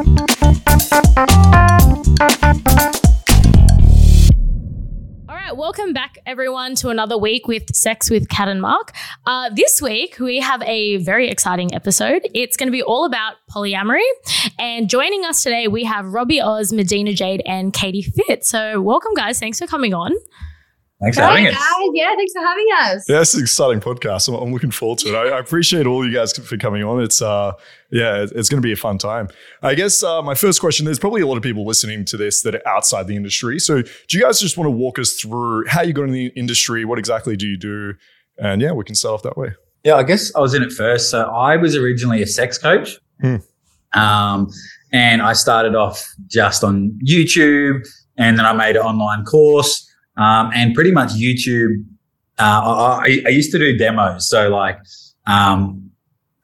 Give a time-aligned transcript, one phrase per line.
[0.00, 0.06] All
[5.28, 8.92] right, welcome back, everyone, to another week with Sex with Kat and Mark.
[9.26, 12.26] Uh, this week, we have a very exciting episode.
[12.32, 14.00] It's going to be all about polyamory.
[14.58, 18.46] And joining us today, we have Robbie Oz, Madina Jade, and Katy Fit.
[18.46, 19.38] So, welcome, guys.
[19.38, 20.14] Thanks for coming on.
[21.02, 21.90] Thanks for Hey having guys, us.
[21.94, 23.04] yeah, thanks for having us.
[23.08, 24.28] Yeah, it's an exciting podcast.
[24.28, 25.14] I'm, I'm looking forward to it.
[25.14, 27.02] I, I appreciate all you guys for coming on.
[27.02, 27.52] It's uh,
[27.90, 29.28] yeah, it- it's going to be a fun time.
[29.62, 32.42] I guess uh, my first question: There's probably a lot of people listening to this
[32.42, 33.58] that are outside the industry.
[33.58, 36.26] So, do you guys just want to walk us through how you got in the
[36.36, 36.84] industry?
[36.84, 37.94] What exactly do you do?
[38.36, 39.52] And yeah, we can start off that way.
[39.84, 41.08] Yeah, I guess I was in it first.
[41.10, 42.98] So I was originally a sex coach.
[43.22, 43.36] Hmm.
[43.94, 44.48] Um,
[44.92, 47.86] and I started off just on YouTube
[48.18, 49.86] and then I made an online course.
[50.20, 51.84] Um, and pretty much YouTube,
[52.38, 54.28] uh, I, I used to do demos.
[54.28, 54.78] So like,
[55.26, 55.90] um,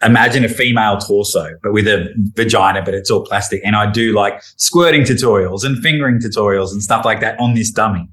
[0.02, 3.60] imagine a female torso, but with a vagina, but it's all plastic.
[3.64, 7.70] And I do like squirting tutorials and fingering tutorials and stuff like that on this
[7.70, 8.08] dummy.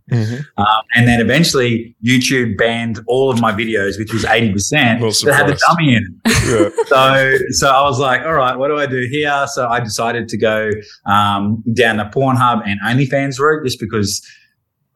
[0.57, 5.47] Um, and then eventually YouTube banned all of my videos, which was 80% that had
[5.47, 6.33] the dummy in it.
[6.43, 6.69] Yeah.
[6.87, 9.45] So, so I was like, all right, what do I do here?
[9.53, 10.71] So I decided to go
[11.05, 14.21] um, down the Pornhub and OnlyFans route just because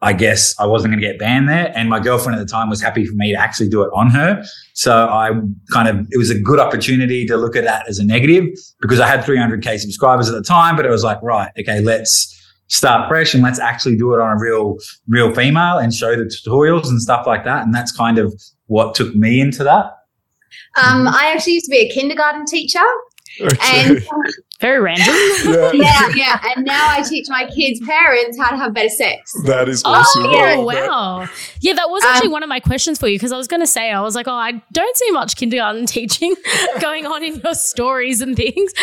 [0.02, 1.72] I guess I wasn't going to get banned there.
[1.76, 4.10] And my girlfriend at the time was happy for me to actually do it on
[4.12, 4.44] her.
[4.74, 5.32] So I
[5.72, 8.46] kind of, it was a good opportunity to look at that as a negative
[8.80, 12.34] because I had 300K subscribers at the time, but it was like, right, okay, let's
[12.68, 16.26] start fresh and let's actually do it on a real, real female and show the
[16.26, 17.66] tutorials and stuff like that.
[17.66, 19.86] And that's kind of what took me into that.
[20.82, 22.84] Um, I actually used to be a kindergarten teacher.
[23.40, 24.04] And
[24.60, 25.06] Very random.
[25.46, 29.32] yeah, yeah, yeah, and now I teach my kids' parents how to have better sex.
[29.46, 30.24] that is awesome.
[30.26, 30.90] Oh, I love that.
[30.90, 31.28] wow.
[31.62, 33.60] Yeah, that was Um, actually one of my questions for you because I was going
[33.62, 36.36] to say, I was like, oh, I don't see much kindergarten teaching
[36.82, 38.74] going on in your stories and things.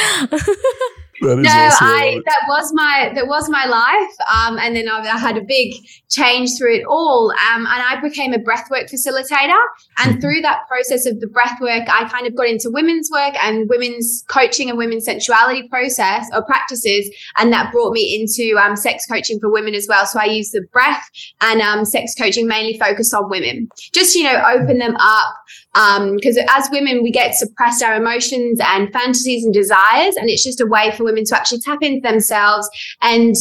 [1.25, 1.51] No.
[1.51, 2.25] I I love it.
[2.27, 5.75] that was my that was my life, um, and then I, I had a big
[6.11, 9.61] change through it all, um, and I became a breathwork facilitator.
[9.99, 13.69] And through that process of the breathwork, I kind of got into women's work and
[13.69, 19.07] women's coaching and women's sensuality process or practices, and that brought me into um, sex
[19.07, 20.07] coaching for women as well.
[20.07, 21.09] So I use the breath
[21.41, 25.35] and um, sex coaching mainly focus on women, just you know open them up
[25.75, 30.45] Um, because as women we get suppressed our emotions and fantasies and desires and it's
[30.45, 32.69] just a way for women to actually tap into themselves
[33.03, 33.35] and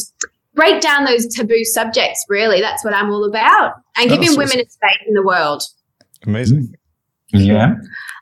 [0.56, 4.60] break down those taboo subjects really that's what i'm all about and giving so- women
[4.60, 5.64] a space in the world
[6.26, 6.74] Amazing.
[7.34, 7.74] Yeah.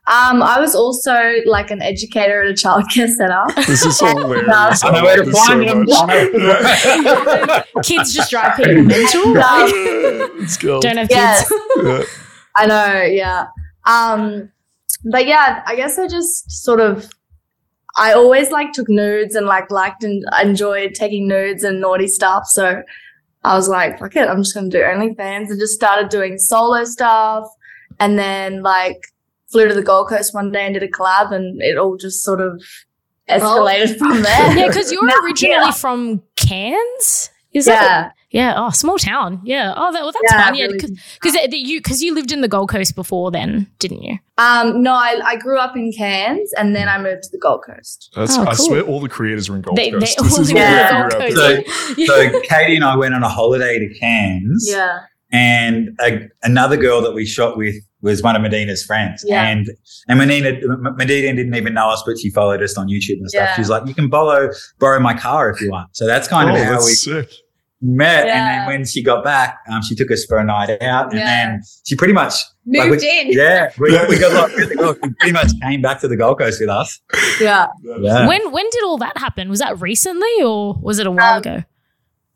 [0.08, 3.44] Um, I was also like an educator at a childcare center.
[3.68, 4.84] This is uh, hilarious.
[4.84, 7.64] I know where to find so them.
[7.84, 9.38] Kids just drive people mental.
[9.38, 10.82] Um, Let's go.
[10.82, 11.62] Don't have Yes, kids.
[11.84, 12.04] Yeah.
[12.56, 13.02] I know.
[13.04, 13.46] Yeah.
[13.86, 14.52] Um,
[15.06, 17.09] but yeah, I guess I just sort of,
[17.97, 22.46] I always like took nudes and like liked and enjoyed taking nudes and naughty stuff.
[22.47, 22.84] So
[23.44, 26.84] I was like, fuck it, I'm just gonna do OnlyFans and just started doing solo
[26.86, 27.47] stuff.
[28.00, 29.08] And then like
[29.52, 32.24] flew to the Gold Coast one day and did a collab, and it all just
[32.24, 32.63] sort of
[33.30, 34.58] escalated from there.
[34.58, 35.72] Yeah, because you're Now- originally yeah.
[35.72, 37.30] from Cairns.
[37.53, 38.13] Is that?
[38.31, 38.53] Yeah, Yeah.
[38.58, 39.42] Oh, small town.
[39.44, 39.74] Yeah.
[39.75, 40.56] Oh, that, well, that's Yeah, fun.
[40.56, 44.18] Yeah, really because you because you lived in the Gold Coast before then, didn't you?
[44.38, 47.64] Um, no, I, I grew up in Cairns and then I moved to the Gold
[47.66, 48.12] Coast.
[48.16, 48.66] That's, Oh, I cool.
[48.68, 50.19] sure all the creators are in Gold They- they Coast.
[50.19, 51.66] all this is live what in we the figure Gold.
[51.66, 52.00] Coast.
[52.08, 55.00] So, so Katy and I went on a holiday to Cairns, Yeah.
[55.31, 59.48] and a, another girl that we shot with was one of Madina's friends, Yeah.
[59.48, 59.68] and
[60.08, 60.59] and Madina
[60.98, 63.50] Madina didn't even know us, but she followed us on YouTube and stuff.
[63.50, 63.56] Yeah.
[63.56, 64.50] She's like, "You can borrow
[64.80, 67.30] borrow my car if you want." So that's kind oh, of how that's we sick.
[67.81, 68.28] Met.
[68.28, 71.19] And then when she got back, um, she took us for a night out, and
[71.19, 71.25] Yeah.
[71.25, 72.34] then she pretty much
[72.66, 74.75] moved like, we- in yeah, we, we got like, really
[75.19, 77.00] pretty much came back to the Gold Coast with us.
[77.40, 77.68] Yeah.
[78.00, 78.28] Yeah.
[78.28, 79.50] When when did all that happen?
[79.50, 81.64] Was that recently or was it a while Um, ago?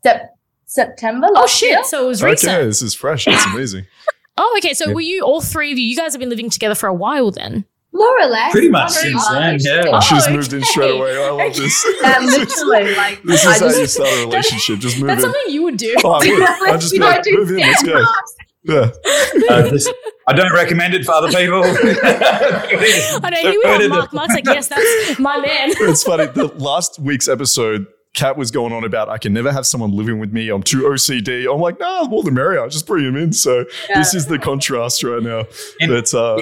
[0.02, 0.30] Sep-
[0.66, 1.76] September Oh last year.
[1.78, 1.86] shit!
[1.86, 2.64] So it was Okay, recent.
[2.64, 3.26] this is fresh.
[3.28, 3.86] it's amazing.
[4.38, 4.74] Oh, okay.
[4.74, 4.92] So Yeah.
[4.94, 5.86] were you all three of you?
[5.86, 7.64] You guys have been living together for a while then.
[7.96, 9.62] More or less Pretty much since much.
[9.62, 9.90] then, yeah.
[9.92, 11.16] Oh, She's moved in straight away.
[11.24, 11.86] I love this.
[12.02, 14.78] Yeah, literally, like this I is how you start a relationship.
[14.78, 15.32] Just move That's in.
[15.32, 15.94] something you would do.
[16.04, 16.42] Oh, I would.
[16.70, 17.56] I just We be like, move in.
[17.58, 18.04] Let's go.
[18.64, 18.90] Yeah.
[19.48, 19.92] Uh, just-
[20.28, 21.62] I don't recommend it for other people.
[21.64, 24.12] I know you were Mark.
[24.12, 25.70] Mark's like, yes, that's my man.
[25.70, 26.26] It's funny.
[26.26, 30.18] The last week's episode, Kat was going on about I can never have someone living
[30.18, 30.48] with me.
[30.48, 31.52] I'm too OCD.
[31.52, 32.66] I'm like, nah, more the merrier.
[32.68, 33.32] Just bring him in.
[33.32, 35.44] So this is the contrast right now.
[35.80, 36.40] In- That's uh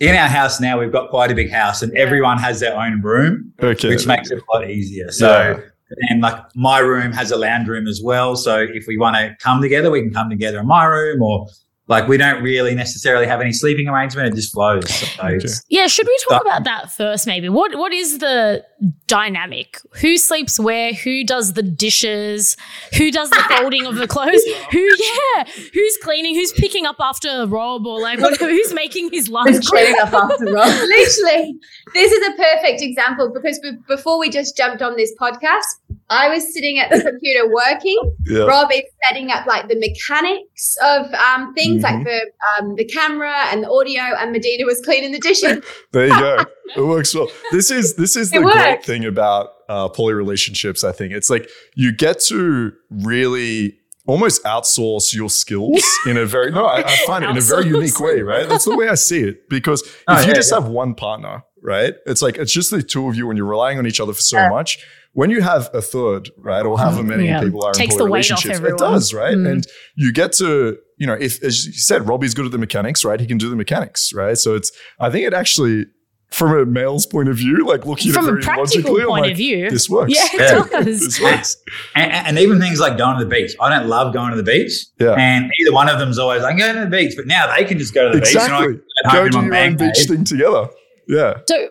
[0.00, 3.02] In our house now, we've got quite a big house, and everyone has their own
[3.02, 3.88] room, okay.
[3.90, 5.10] which makes it a lot easier.
[5.12, 5.28] So,
[5.60, 5.60] Yeah.
[6.08, 8.34] and like my room has a lounge room as well.
[8.34, 11.48] So if we want to come together, we can come together in my room, or
[11.90, 14.88] Like we don't really necessarily have any sleeping arrangement; it just flows.
[14.88, 17.48] So Yeah, should we talk about that first maybe?
[17.48, 18.64] What what is the
[19.08, 19.76] dynamic?
[20.00, 20.92] Who sleeps where?
[20.92, 22.56] Who does the dishes?
[22.96, 24.40] Who does the folding of the clothes?
[24.70, 25.44] Who yeah,
[25.74, 26.36] who's cleaning?
[26.36, 29.56] Who's picking up after Rob or like what, who's making his lunch?
[29.56, 30.68] Just cleaning up after Rob.
[30.68, 31.58] Literally,
[31.92, 35.64] this is a perfect example because be- before we just jumped on this podcast,
[36.10, 37.98] I was sitting at the computer working.
[38.26, 38.42] Yeah.
[38.44, 42.20] Rob is setting up like the mechanics of um, things like the
[42.58, 45.62] um, the camera and the audio, and Madina was cleaning the dishes.
[45.92, 46.44] There you go.
[46.76, 47.28] It works well.
[47.50, 50.84] This is this is the great thing about uh, poly relationships.
[50.84, 53.76] I think it's like you get to really
[54.06, 56.66] almost outsource your skills in a very no.
[56.66, 58.20] I, I find it in a very unique way.
[58.22, 58.48] Right.
[58.48, 59.48] That's the way I see it.
[59.48, 60.60] Because if Oh, you yeah, just yeah.
[60.60, 61.94] have one partner, right?
[62.06, 64.20] It's like it's just the two of you, and you're relying on each other for
[64.22, 64.78] so much.
[65.12, 67.40] When you have a third, right, or however many Yeah.
[67.42, 69.36] people are Takes in the poly weight off relationships, it does, right?
[69.36, 69.50] Mm.
[69.50, 69.66] And
[69.96, 73.18] you get to, you know, if as you said, Robbie's good at the mechanics, right?
[73.18, 74.38] He can do the mechanics, right?
[74.38, 74.70] So it's,
[75.00, 75.86] I think it actually,
[76.30, 79.04] from a male's point of view, like looking From at a it very practical logically,
[79.04, 79.68] point like, of view.
[79.68, 80.12] this works.
[80.14, 80.78] Yeah, it Yeah.
[80.84, 81.00] does.
[81.00, 81.56] This works.
[81.96, 83.50] and, and even things like going to the beach.
[83.60, 84.70] I don't love going to the beach,
[85.00, 85.14] Yeah.
[85.18, 87.14] and either one of them's always like I'm going to the beach.
[87.16, 88.74] But now they can just go to the Exactly.
[88.74, 88.82] beach.
[89.02, 90.06] And I Go can do your my own beach cave.
[90.06, 90.68] thing together.
[91.10, 91.40] Yeah.
[91.48, 91.68] So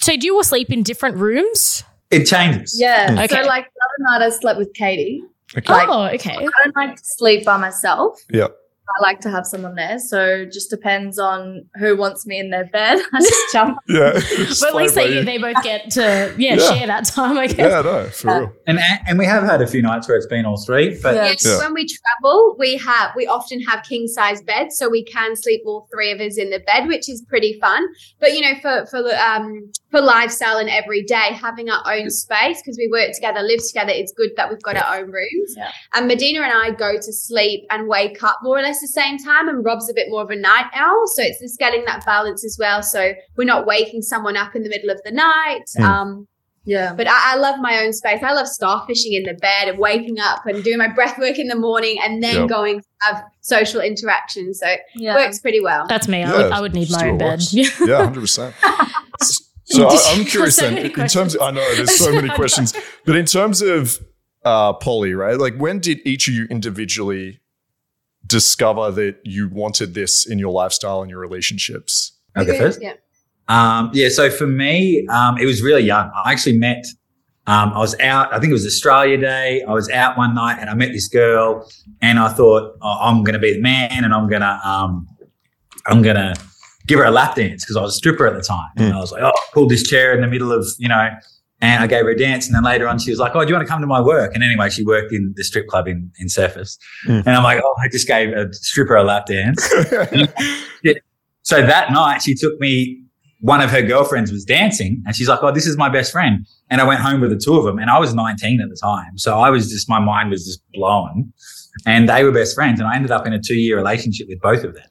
[0.00, 1.84] so do you all sleep in different rooms?
[2.10, 2.76] It changes.
[2.80, 3.10] Yeah.
[3.10, 3.24] Mm.
[3.24, 3.42] Okay.
[3.42, 5.22] So like the other night I slept with Katy.
[5.56, 5.72] Okay.
[5.72, 6.36] Like- oh, okay.
[6.36, 8.18] I don't like to sleep by myself.
[8.30, 8.48] Yeah.
[8.98, 9.98] I like to have someone there.
[9.98, 12.98] So just depends on who wants me in their bed.
[13.12, 13.78] I just jump.
[13.88, 14.12] Yeah.
[14.14, 16.72] But at least they, they both get to yeah, Yeah.
[16.74, 17.58] share that time, I guess.
[17.58, 18.52] Yeah, no, for real.
[18.66, 21.24] And and we have had a few nights where it's been all three, but Yeah.
[21.26, 21.58] Yes, Yeah.
[21.58, 25.62] when we travel, we have we often have king size beds, so we can sleep
[25.66, 27.86] all three of us in the bed, which is pretty fun.
[28.20, 32.60] But you know, for for um for lifestyle and every day, having our own space
[32.62, 35.54] because we work together, live together, it's good that we've got our own rooms.
[35.56, 35.72] Yeah.
[35.94, 39.18] And Madina and I go to sleep and wake up more or less the same
[39.18, 42.04] time, and Rob's a bit more of a night owl, so it's just getting that
[42.04, 42.82] balance as well.
[42.82, 45.64] So we're not waking someone up in the middle of the night.
[45.78, 45.84] Mm.
[45.84, 46.28] Um,
[46.64, 46.92] Yeah.
[46.94, 48.22] but I, I love my own space.
[48.22, 51.48] I love starfishing in the bed and waking up and doing my breath work in
[51.48, 52.48] the morning and then Yep.
[52.48, 54.52] going to have social interaction.
[54.54, 55.14] So it Yeah.
[55.16, 55.86] works pretty well.
[55.88, 56.22] That's me.
[56.22, 57.40] I, would, I would need my own bed.
[57.50, 57.68] Yeah.
[57.86, 58.54] Yeah, hundred percent.
[59.72, 61.12] So I, I'm curious So then, many in terms.
[61.14, 61.36] questions.
[61.40, 62.74] I know there's so many questions,
[63.06, 64.00] but in terms of
[64.44, 65.38] uh, poly, right?
[65.38, 67.40] Like, when did each of you individually
[68.30, 72.16] discover that you wanted this in your lifestyle and your relationships?
[72.34, 72.80] I'll go first.
[72.80, 72.94] Yeah.
[73.48, 76.10] Um, yeah, so for me, um, it was really young.
[76.24, 76.84] I actually met,
[77.48, 79.62] um, I was out, I think it was Australia Day.
[79.62, 81.68] I was out one night and I met this girl
[82.00, 85.08] and I thought, oh, I'm going to be the man and I'm going to, um,
[85.86, 86.34] I'm going to
[86.86, 88.70] give her a lap dance because I was a stripper at the time.
[88.76, 91.08] And I was like, oh, I pulled this chair in the middle of, you know,
[91.60, 92.46] and I gave her a dance.
[92.46, 94.00] And then later on, she was like, oh, do you want to come to my
[94.00, 94.34] work?
[94.34, 96.78] And anyway, she worked in the strip club in, in Surfers.
[97.06, 97.26] Mm.
[97.26, 99.68] And I'm like, oh, I just gave a stripper a lap dance.
[101.42, 103.02] So that night, she took me.
[103.40, 106.46] One of her girlfriends was dancing, and she's like, "Oh, this is my best friend."
[106.68, 108.76] And I went home with the two of them, and I was 19 at the
[108.76, 111.32] time, so I was just my mind was just blown.
[111.86, 114.62] And they were best friends, and I ended up in a two-year relationship with both
[114.62, 114.84] of them.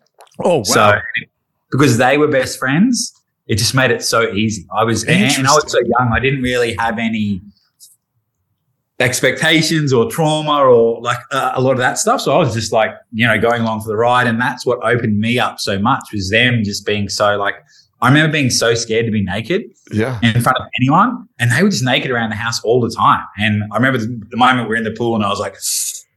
[0.44, 0.64] oh wow!
[0.64, 0.94] So
[1.72, 3.14] because they were best friends,
[3.50, 4.66] it just made it so easy.
[4.74, 7.42] I was, and, I was so young, I didn't really have any
[9.00, 12.22] expectations or trauma or like uh, a lot of that stuff.
[12.22, 14.28] So I was just like, you know, going along for the ride.
[14.28, 17.56] And that's what opened me up so much was them just being so like,
[18.02, 21.64] I remember being so scared to be naked yeah, in front of anyone and they
[21.64, 23.26] were just naked around the house all the time.
[23.38, 25.58] And I remember the, moment we are in the pool and I was like,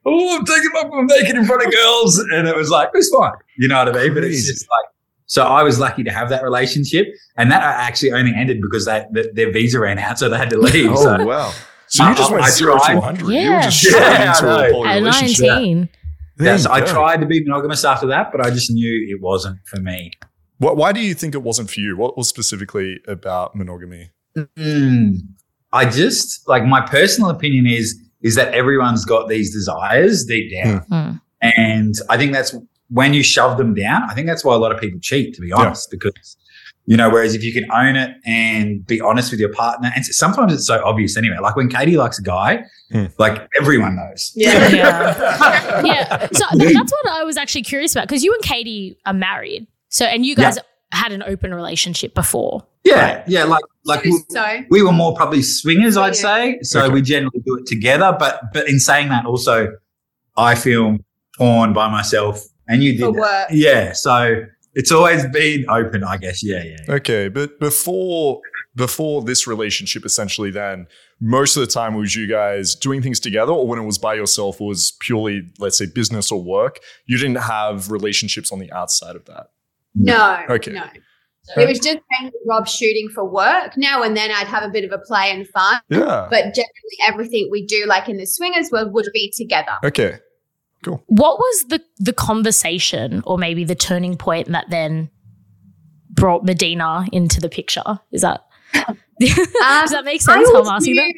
[0.05, 2.19] Oh, I'm taking my I'm naked in front of girls.
[2.19, 3.33] And it was like, it's fine.
[3.57, 4.15] You know what I mean?
[4.15, 4.92] But it's just like,
[5.35, 7.07] so I was lucky to have that relationship.
[7.39, 10.19] And that actually only ended because they, th their visa ran out.
[10.19, 10.91] So they had to leave.
[10.93, 11.51] Oh so wow!
[11.95, 12.95] So you just I- went I zero to tried.
[12.97, 13.21] 100.
[13.21, 13.63] You were Yeah.
[13.69, 14.85] just straight Yeah, into I a know.
[14.87, 15.47] At relationship.
[15.49, 15.89] 19.
[16.37, 19.59] There yes, I tried to be monogamous after that, but I just knew it wasn't
[19.71, 20.11] for me.
[20.59, 21.97] Why, why do you think it wasn't for you?
[22.03, 24.11] What was specifically about monogamy?
[24.59, 25.17] Mm,
[25.73, 27.87] I just like my personal opinion is
[28.29, 31.11] is that everyone's got these desires deep down, Hmm.
[31.43, 32.55] and I think that's
[32.93, 34.03] when you shove them down.
[34.11, 36.37] I think that's why a lot of people cheat, to be honest, because
[36.87, 37.09] you know.
[37.11, 40.67] Whereas if you can own it and be honest with your partner, and sometimes it's
[40.67, 41.37] so obvious anyway.
[41.41, 43.07] Like when Katy likes a guy, Hmm.
[43.19, 44.33] like everyone knows.
[44.35, 44.69] Yeah.
[44.69, 45.83] Yeah.
[45.85, 46.29] yeah.
[46.33, 49.67] So th- that's what I was actually curious about because you and Katy are married.
[49.89, 50.59] So, and you guys
[50.93, 52.67] had an open relationship before.
[52.85, 56.13] Yeah, yeah, like like we, so we were more probably swingers, I'd Yeah.
[56.13, 56.59] say.
[56.63, 56.93] So Okay.
[56.95, 58.15] we generally do it together.
[58.19, 59.69] But but in saying that, also
[60.37, 60.99] I feel
[61.39, 63.01] torn by myself, and you did.
[63.01, 63.53] for that.
[63.53, 66.43] Yeah, so it's always been open, I guess.
[66.43, 66.95] Yeah, yeah.
[66.95, 68.41] Okay, but before
[68.75, 70.87] before this relationship, essentially, then
[71.21, 74.15] most of the time was you guys doing things together, or when it was by
[74.15, 76.79] yourself, it was purely, let's say, business or work.
[77.07, 79.49] You didn't have relationships on the outside of that.
[79.95, 80.41] No.
[80.49, 80.73] Okay.
[80.73, 80.85] No.
[81.57, 83.77] It was just mainly Rob shooting for work.
[83.77, 85.81] Now and then I'd have a bit of a play and fun.
[85.89, 86.29] Yeah.
[86.31, 89.73] But generally everything we do, like in the swingers world, would be together.
[89.85, 90.19] okay.
[91.07, 95.11] What was the the conversation or maybe the turning point that then
[96.11, 98.01] brought Madina into the picture?
[98.13, 98.45] Is that
[99.21, 100.49] does that make sense?
[100.49, 101.15] How I'm always asking knew- that.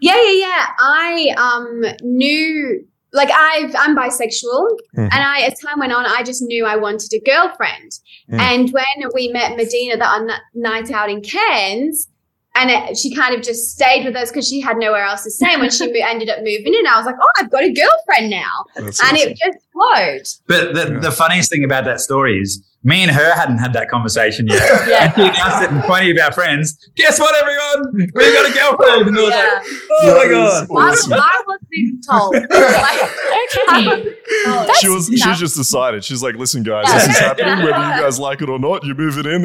[0.00, 0.66] Yeah, yeah, yeah.
[0.80, 5.08] I um knew like I've I'm bisexual Mhm.
[5.12, 7.92] and I as time went on I just knew I wanted a girlfriend.
[8.32, 8.40] Mm.
[8.40, 12.08] And when we met Madina that on that night out in Cairns
[12.54, 15.30] and it, she kind of just stayed with us because she had nowhere else to
[15.30, 15.56] stay.
[15.56, 18.30] When she mo- ended up moving in, I was like, "Oh, I've got a girlfriend
[18.30, 19.30] now," That's and awesome.
[19.30, 20.26] it just flowed.
[20.46, 21.00] But the, Yeah.
[21.00, 24.60] the funniest thing about that story is me and her hadn't had that conversation yet.
[24.88, 25.04] Yeah.
[25.04, 26.76] And she announced it in 20 of our friends.
[26.96, 28.10] Guess what, everyone?
[28.14, 29.08] We got a girlfriend.
[29.08, 30.14] And I was Yeah.
[30.14, 30.92] like, oh my God.
[30.94, 31.16] is I.
[31.16, 32.34] I wasn't even told.
[32.52, 33.10] Like,
[33.54, 34.74] Okay.
[34.80, 35.38] she was she enough.
[35.38, 36.04] just decided.
[36.04, 36.94] She's like, listen, guys, Yeah.
[36.94, 38.84] this is happening, whether you guys like it or not.
[38.84, 39.42] You're moving in.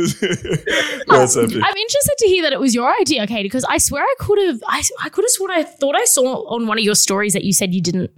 [1.08, 1.56] That's epic.
[1.64, 4.40] I'm interested to hear that it was your idea, Katy, because I swear I could
[4.48, 7.34] have I, I could have sworn I thought I saw on one of your stories
[7.34, 8.12] that you said you didn't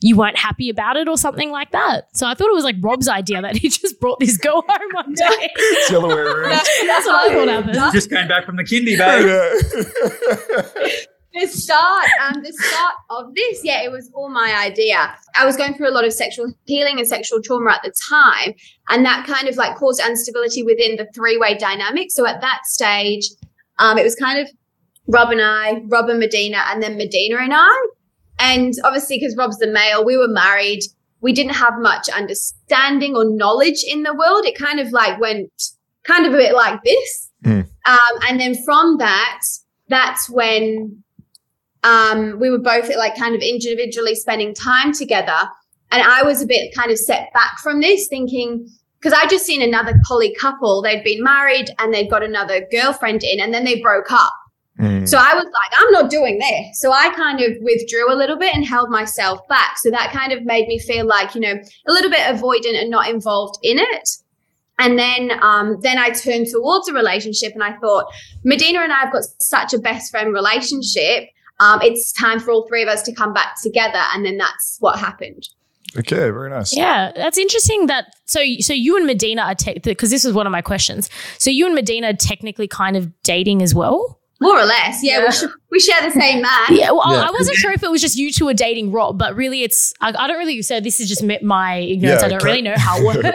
[0.00, 2.08] you weren't happy about it or something like that.
[2.16, 4.90] So I thought it was like Rob's idea that he just brought this girl home
[4.92, 5.24] one day.
[5.28, 6.50] It's the other way around.
[6.50, 7.92] That's what I thought happened.
[7.92, 9.26] Just came back from the kindy, babe.
[9.26, 10.88] Yeah.
[11.34, 15.56] the start um the start of this yeah it was all my idea i was
[15.56, 18.54] going through a lot of sexual healing and sexual trauma at the time
[18.88, 23.28] and that kind of like caused instability within the three-way dynamic so at that stage
[23.78, 24.48] um it was kind of
[25.06, 27.86] rob and i rob and madina and then madina and i
[28.38, 30.80] and obviously because rob's the male we were married
[31.20, 35.50] we didn't have much understanding or knowledge in the world it kind of like went
[36.04, 37.60] kind of a bit like this Hmm.
[37.86, 39.42] um and then from that
[39.88, 41.02] that's when
[41.84, 45.36] um, we were both like kind of individually spending time together.
[45.90, 48.68] And I was a bit kind of set back from this, thinking,
[49.00, 53.22] because I just seen another poly couple, they'd been married and they'd got another girlfriend
[53.22, 54.32] in, and then they broke up.
[54.78, 55.08] Mm.
[55.08, 56.80] So I was like, I'm not doing this.
[56.80, 59.76] So I kind of withdrew a little bit and held myself back.
[59.78, 62.90] So that kind of made me feel like, you know, a little bit avoidant and
[62.90, 64.08] not involved in it.
[64.78, 68.06] And then, um, then I turned towards a relationship and I thought,
[68.46, 71.30] Madina and I have got such a best friend relationship.
[71.58, 74.00] Um, it's time for all three of us to come back together.
[74.14, 75.48] And then that's what happened.
[75.96, 76.76] Okay, very nice.
[76.76, 77.86] Yeah, that's interesting.
[77.86, 81.08] That so so you and Madina are because this was one of my questions.
[81.38, 84.17] So you and Madina are technically kind of dating as well.
[84.40, 85.02] More or less.
[85.02, 85.18] Yeah.
[85.20, 85.24] Yeah.
[85.26, 86.50] We, sh- we share the same man.
[86.70, 87.28] Yeah, well, I- Yeah.
[87.28, 89.92] I wasn't sure if it was just you two are dating Rob, but really, it's
[90.00, 90.62] I, I don't really.
[90.62, 92.20] So this is just my ignorance.
[92.20, 93.28] Yeah, I don't Kat- really know how it works.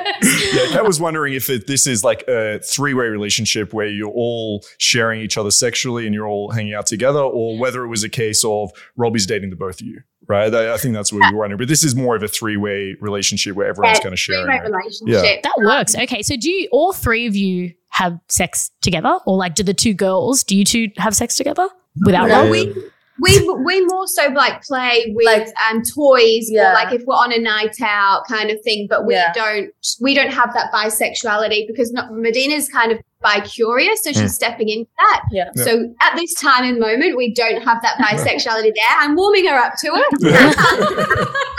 [0.54, 4.64] Yeah, Kat was wondering if it, this is like a three-way relationship where you're all
[4.78, 8.10] sharing each other sexually and you're all hanging out together, or whether it was a
[8.10, 10.54] case of Robbie's dating the both of you, right?
[10.54, 11.58] I, I think that's what we were wondering.
[11.58, 14.46] But this is more of a three-way relationship where everyone's Yeah, kind of sharing.
[14.46, 14.72] Three-way it.
[14.72, 15.44] relationship.
[15.44, 15.96] that works.
[15.96, 19.74] Okay, so do you all three of you have sex together, or like do the
[19.74, 20.44] two girls?
[20.44, 21.68] Do you two have sex together
[22.06, 22.42] without Yeah.
[22.42, 22.50] Rob?
[22.52, 22.74] we
[23.22, 26.72] we we more so like play with Like- um toys Yeah.
[26.72, 29.32] or like if we're on a night out kind of thing but we Yeah.
[29.34, 29.70] don't
[30.02, 34.30] we don't have that bisexuality because not, madina's kind of bi-curious so she's Mm.
[34.32, 35.50] stepping into that Yeah.
[35.56, 35.64] Yeah.
[35.64, 39.56] so at this time and moment we don't have that bisexuality there i'm warming her
[39.56, 40.06] up to it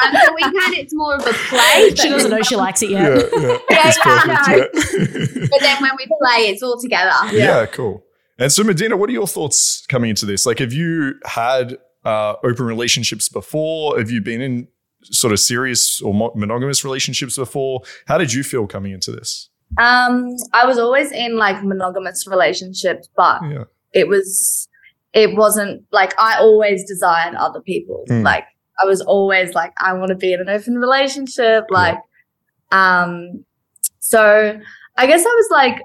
[0.03, 2.83] and so we kind of it's more of a play She doesn't know she likes
[2.83, 3.03] it yet.
[3.33, 3.39] yeah.
[3.71, 5.47] Yeah, It's yeah, perfect, yeah.
[5.51, 8.03] but then when we play it's all together yeah, cool.
[8.39, 10.45] And so, Madina, what are your thoughts coming into this?
[10.47, 13.99] Like, have you had uh, open relationships before?
[13.99, 14.69] Have you been in
[15.05, 17.83] sort of serious or monogamous relationships before?
[18.07, 19.51] How did you feel coming into this?
[19.79, 23.65] Um, I was always in like monogamous relationships, but Yeah.
[23.93, 24.69] it was
[25.13, 28.05] it wasn't like I always desired other people.
[28.11, 28.25] Mm.
[28.25, 28.45] Like
[28.83, 31.65] I was always like I want to be in an open relationship.
[31.71, 31.99] Like,
[32.73, 33.45] um,
[34.01, 34.59] so
[34.97, 35.81] I guess I was like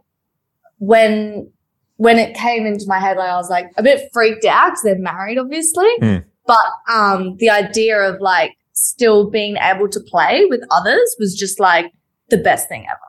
[0.80, 1.52] when
[2.00, 4.84] when it came into my head, like I was like a bit freaked out because
[4.84, 5.90] they're married, obviously.
[6.02, 6.24] Mm.
[6.48, 11.60] But um, the idea of like still being able to play with others was just
[11.60, 11.92] like
[12.30, 13.00] the best thing ever.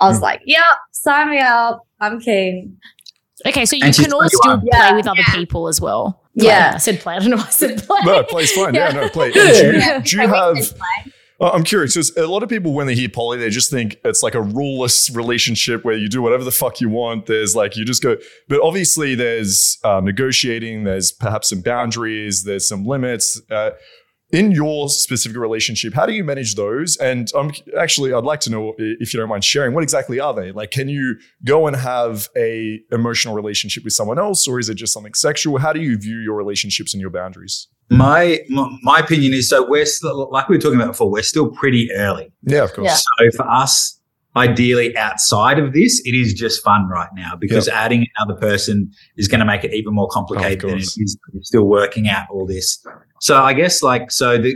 [0.00, 0.22] I was Mm.
[0.22, 0.62] like, yeah,
[0.92, 1.82] sign me up.
[2.00, 2.78] I'm keen.
[3.46, 4.60] Okay, so you And can all still 21.
[4.60, 4.94] play Yeah.
[4.96, 5.34] with other Yeah.
[5.34, 6.22] people as well.
[6.34, 6.72] Yeah.
[6.74, 7.16] I said play.
[7.16, 7.36] I don't know.
[7.36, 7.98] why I said play.
[8.04, 8.74] No, play's fine.
[8.74, 9.28] Yeah, no, play.
[9.34, 9.52] Yeah.
[9.52, 9.98] Do you, Yeah.
[10.00, 10.56] do you have?
[11.40, 13.96] Uh, I'm curious because a lot of people, when they hear poly, they just think
[14.04, 17.26] it's like a ruleless relationship where you do whatever the fuck you want.
[17.26, 18.16] There's like you just go,
[18.48, 20.84] but obviously there's uh, negotiating.
[20.84, 22.42] There's perhaps some boundaries.
[22.42, 23.40] There's some limits.
[23.50, 23.70] Uh,
[24.30, 26.96] in your specific relationship, how do you manage those?
[26.98, 30.34] And um, actually, I'd like to know if you don't mind sharing, what exactly are
[30.34, 30.52] they?
[30.52, 34.74] Like, can you go and have a emotional relationship with someone else, or is it
[34.74, 35.58] just something sexual?
[35.58, 37.68] How do you view your relationships and your boundaries?
[37.90, 38.40] My
[38.82, 41.10] my opinion is so we're still, like we were talking about before.
[41.10, 42.30] We're still pretty early.
[42.42, 42.84] Yeah, of course.
[42.86, 42.96] Yeah.
[42.96, 43.98] So for us,
[44.36, 47.74] ideally outside of this, it is just fun right now because Yep.
[47.76, 51.64] adding another person is going to make it even more complicated than it is still
[51.64, 52.84] working out all this.
[53.20, 54.54] So I guess like so the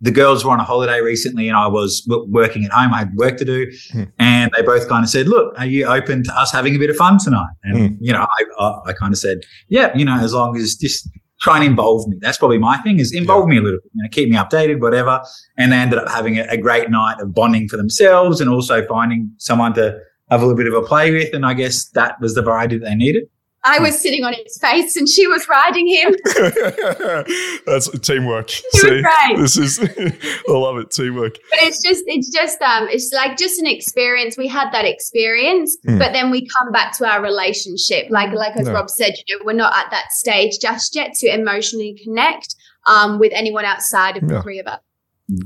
[0.00, 2.92] the girls were on a holiday recently and I was working at home.
[2.92, 4.02] I had work to do, Hmm.
[4.18, 6.90] and they both kind of said, "Look, are you open to us having a bit
[6.90, 7.94] of fun tonight?" And Hmm.
[8.00, 9.38] you know, I, I I kind of said,
[9.68, 11.08] "Yeah, you know, as long as just."
[11.44, 12.16] Try and involve me.
[12.22, 14.80] That's probably my thing is involve me a little, bit, you know, keep me updated,
[14.80, 15.20] whatever.
[15.58, 18.86] And they ended up having a, a great night of bonding for themselves and also
[18.86, 19.94] finding someone to
[20.30, 21.34] have a little bit of a play with.
[21.34, 23.24] And I guess that was the variety that they needed.
[23.66, 26.14] I was sitting on his face and she was riding him.
[27.66, 28.46] That's teamwork.
[28.48, 29.36] was See, great.
[29.38, 29.78] this is,
[30.48, 31.38] I love it, teamwork.
[31.50, 34.36] But it's just, it's just, um, it's like just an experience.
[34.36, 35.98] We had that experience, Mm.
[35.98, 38.06] but then we come back to our relationship.
[38.10, 38.74] Like, like as No.
[38.74, 42.54] Rob said, you know, we're not at that stage just yet to emotionally connect
[42.86, 44.36] um, with anyone outside of Yeah.
[44.36, 44.80] the three of us.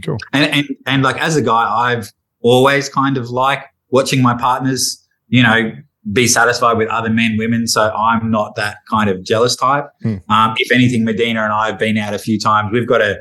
[0.04, 0.18] Cool.
[0.32, 5.06] And, and, and like as a guy, I've always kind of like watching my partners,
[5.28, 5.72] you know,
[6.12, 7.66] be satisfied with other men, women.
[7.66, 9.86] So I'm not that kind of jealous type.
[10.02, 10.16] Hmm.
[10.30, 12.70] Um, if anything, Madina and I have been out a few times.
[12.72, 13.18] We've got a,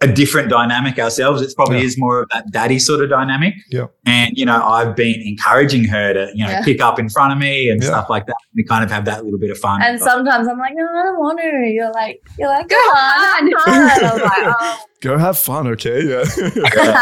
[0.00, 1.42] a different dynamic ourselves.
[1.42, 1.84] It probably Yeah.
[1.84, 3.54] is more of that daddy sort of dynamic.
[3.70, 3.86] Yeah.
[4.06, 6.62] And, you know, I've been encouraging her to, you know, Yeah.
[6.64, 7.88] pick up in front of me and Yeah.
[7.88, 8.36] stuff like that.
[8.54, 9.82] We kind of have that little bit of fun.
[9.82, 11.66] And sometimes I'm like, no, I don't want to.
[11.72, 13.88] You're like, you're like, go Go on, on.
[13.88, 14.20] have fun.
[14.22, 16.02] Like, oh, Go have fun, okay?
[16.08, 16.24] Yeah.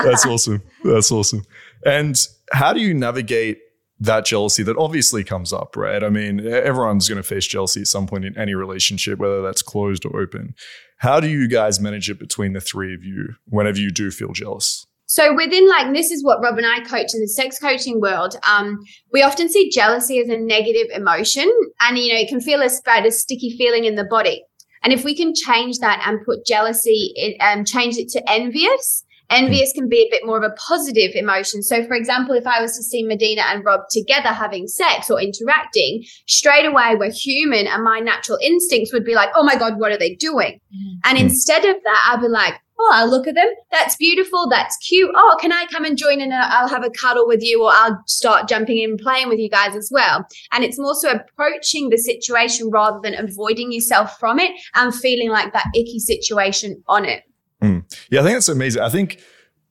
[0.02, 0.62] That's awesome.
[0.84, 1.42] That's awesome.
[1.84, 2.16] And
[2.52, 3.58] how do you navigate
[3.98, 6.04] that jealousy that obviously comes up, right?
[6.04, 9.62] I mean, everyone's going to face jealousy at some point in any relationship, whether that's
[9.62, 10.54] closed or open.
[10.98, 14.32] How do you guys manage it between the three of you whenever you do feel
[14.32, 14.86] jealous?
[15.06, 18.36] So within like this is what Rob and I coach in the sex coaching world.
[18.46, 18.80] Um,
[19.12, 21.50] we often see jealousy as a negative emotion,
[21.80, 24.44] and you know it can feel as bad as sticky feeling in the body.
[24.82, 29.04] And if we can change that and put jealousy, and um, change it to envious.
[29.30, 31.62] Envious can be a bit more of a positive emotion.
[31.62, 35.20] So, for example, if I was to see Madina and Rob together having sex or
[35.20, 39.78] interacting, straight away we're human, and my natural instincts would be like, "Oh my god,
[39.80, 40.60] what are they doing?"
[41.04, 41.22] And Mm.
[41.22, 43.48] instead of that, I'd be like, oh, I'll look at them.
[43.72, 44.48] That's beautiful.
[44.50, 45.10] That's cute.
[45.14, 46.30] Oh, can I come and join in?
[46.30, 49.38] And I'll have a cuddle with you, or I'll start jumping in and playing with
[49.38, 50.26] you guys as well.
[50.52, 55.30] And it's more so approaching the situation rather than avoiding yourself from it and feeling
[55.30, 57.22] like that icky situation on it.
[57.62, 57.84] Mm.
[58.10, 58.82] Yeah, I think that's amazing.
[58.82, 59.20] I think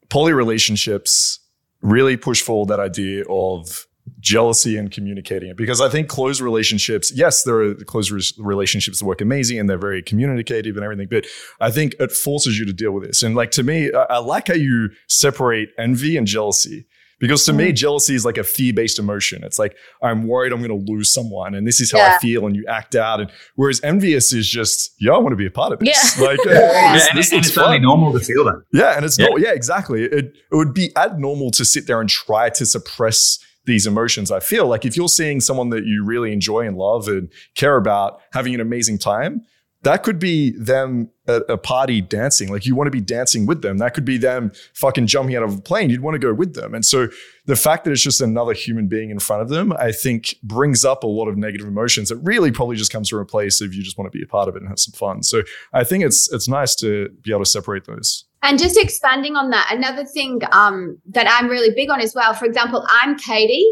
[0.09, 1.39] poly relationships
[1.81, 3.85] really push forward that idea of
[4.19, 8.99] jealousy and communicating it because I think closed relationships, yes, there are closed re- relationships
[8.99, 11.25] that work amazing and they're very communicative and everything, but
[11.59, 13.23] I think it forces you to deal with this.
[13.23, 16.85] And like to me, I, I like how you separate envy and jealousy.
[17.19, 17.75] Because to me, mm.
[17.75, 19.43] jealousy is like a fear-based emotion.
[19.43, 22.45] It's like I'm worried I'm going to lose someone, and this is how I feel,
[22.45, 23.21] and you act out.
[23.21, 26.17] And whereas envious is just, yeah, I want to be a part of this.
[26.19, 26.25] Yeah.
[26.27, 27.83] Like, Yeah, uh, Yeah, this- and, this and looks it's only fun.
[27.83, 28.61] normal to feel that.
[28.73, 29.27] Yeah, and it's Yeah.
[29.27, 29.39] not.
[29.41, 30.03] Yeah, exactly.
[30.03, 34.29] It it would be abnormal to sit there and try to suppress these emotions.
[34.29, 37.77] I feel like if you're seeing someone that you really enjoy and love and care
[37.77, 39.41] about having an amazing time,
[39.85, 42.51] that could be them at a party dancing.
[42.51, 43.77] Like you want to be dancing with them.
[43.77, 45.91] That could be them fucking jumping out of a plane.
[45.91, 46.73] You'd want to go with them.
[46.73, 47.07] And so
[47.45, 50.83] the fact that it's just another human being in front of them, I think brings
[50.83, 52.09] up a lot of negative emotions.
[52.09, 54.27] It really probably just comes from a place of you just want to be a
[54.27, 55.21] part of it and have some fun.
[55.21, 58.25] So I think it's it's nice to be able to separate those.
[58.41, 62.33] And just expanding on that, another thing um, that I'm really big on as well.
[62.33, 63.71] For example, I'm Katy,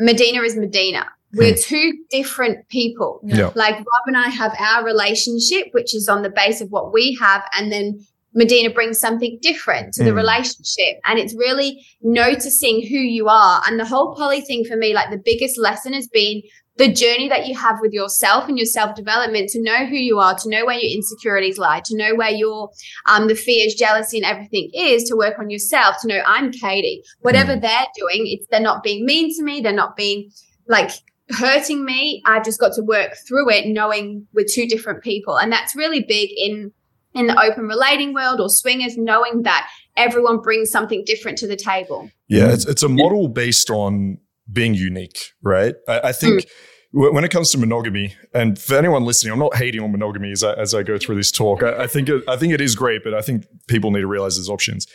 [0.00, 1.06] Madina is Madina.
[1.34, 3.20] We're two different people.
[3.24, 3.50] Yeah.
[3.54, 7.16] Like Rob and I have our relationship, which is on the base of what we
[7.20, 8.00] have, and then
[8.36, 10.16] Madina brings something different to the Mm.
[10.16, 11.00] relationship.
[11.04, 13.62] And it's really noticing who you are.
[13.66, 16.42] And the whole poly thing for me, like the biggest lesson has been
[16.78, 20.18] the journey that you have with yourself and your self development to know who you
[20.18, 22.70] are, to know where your insecurities lie, to know where your
[23.06, 27.02] um, the fears, jealousy, and everything is, to work on yourself, to know I'm Katy.
[27.20, 30.30] Whatever they're doing, it's they're not being mean to me, they're not being
[30.68, 30.90] like
[31.30, 32.22] hurting me.
[32.26, 36.00] I've just got to work through it, knowing we're two different people, and that's really
[36.02, 36.72] big in
[37.14, 41.56] in the open relating world or swingers, knowing that everyone brings something different to the
[41.56, 42.10] table.
[42.28, 44.18] Yeah, it's, it's a model based on
[44.50, 45.74] being unique, right?
[45.86, 46.48] I, I think mm.
[46.92, 50.32] wh- when it comes to monogamy, and for anyone listening, I'm not hating on monogamy
[50.32, 51.62] as I, as I go through this talk.
[51.62, 54.06] I, I think it, I think it is great, but I think people need to
[54.06, 54.86] realize there's options.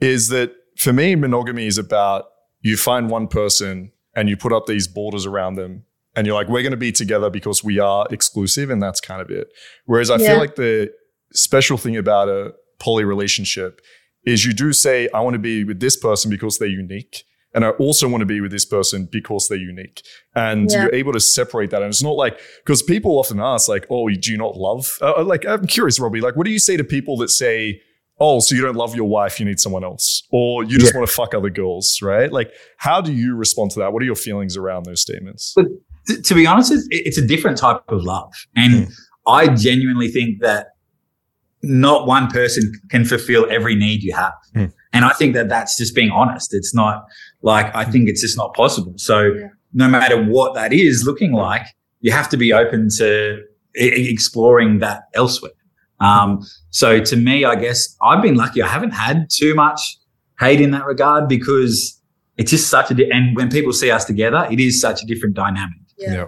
[0.00, 2.24] Is that for me, monogamy is about
[2.62, 5.84] you find one person and you put up these borders around them.
[6.16, 9.20] And you're like, we're going to be together because we are exclusive, and that's kind
[9.20, 9.48] of it.
[9.84, 10.26] Whereas I Yeah.
[10.28, 10.90] feel like the
[11.34, 13.80] special thing about a poly relationship
[14.24, 17.24] is you do say, I want to be with this person because they're unique.
[17.54, 20.02] And I also want to be with this person because they're unique.
[20.34, 20.82] And Yeah.
[20.84, 21.82] you're able to separate that.
[21.82, 24.98] And it's not like, because people often ask, like, oh, do you not love?
[25.00, 27.80] Uh, like, I'm curious, Robbie, like, what do you say to people that say,
[28.18, 30.22] oh, so you don't love your wife, you need someone else?
[30.30, 32.32] Or you just want to fuck other girls, right?
[32.32, 33.92] Like, how do you respond to that?
[33.92, 35.54] What are your feelings around those statements?
[36.08, 38.32] T- to be honest, it's, it's a different type of love.
[38.54, 38.88] And
[39.26, 40.68] I genuinely think that
[41.62, 44.34] not one person can fulfill every need you have.
[44.54, 44.66] Hmm.
[44.92, 46.54] And I think that that's just being honest.
[46.54, 47.04] It's not
[47.42, 48.94] like, I think it's just not possible.
[48.96, 49.48] So Yeah.
[49.74, 51.66] no matter what that is looking like,
[52.00, 53.42] you have to be open to
[53.74, 55.52] exploring that elsewhere.
[56.00, 58.62] Um, so to me, I guess I've been lucky.
[58.62, 59.80] I haven't had too much
[60.38, 62.00] hate in that regard because
[62.36, 65.06] it's just such a, di- and when people see us together, it is such a
[65.06, 65.78] different dynamic.
[65.98, 66.26] Yeah.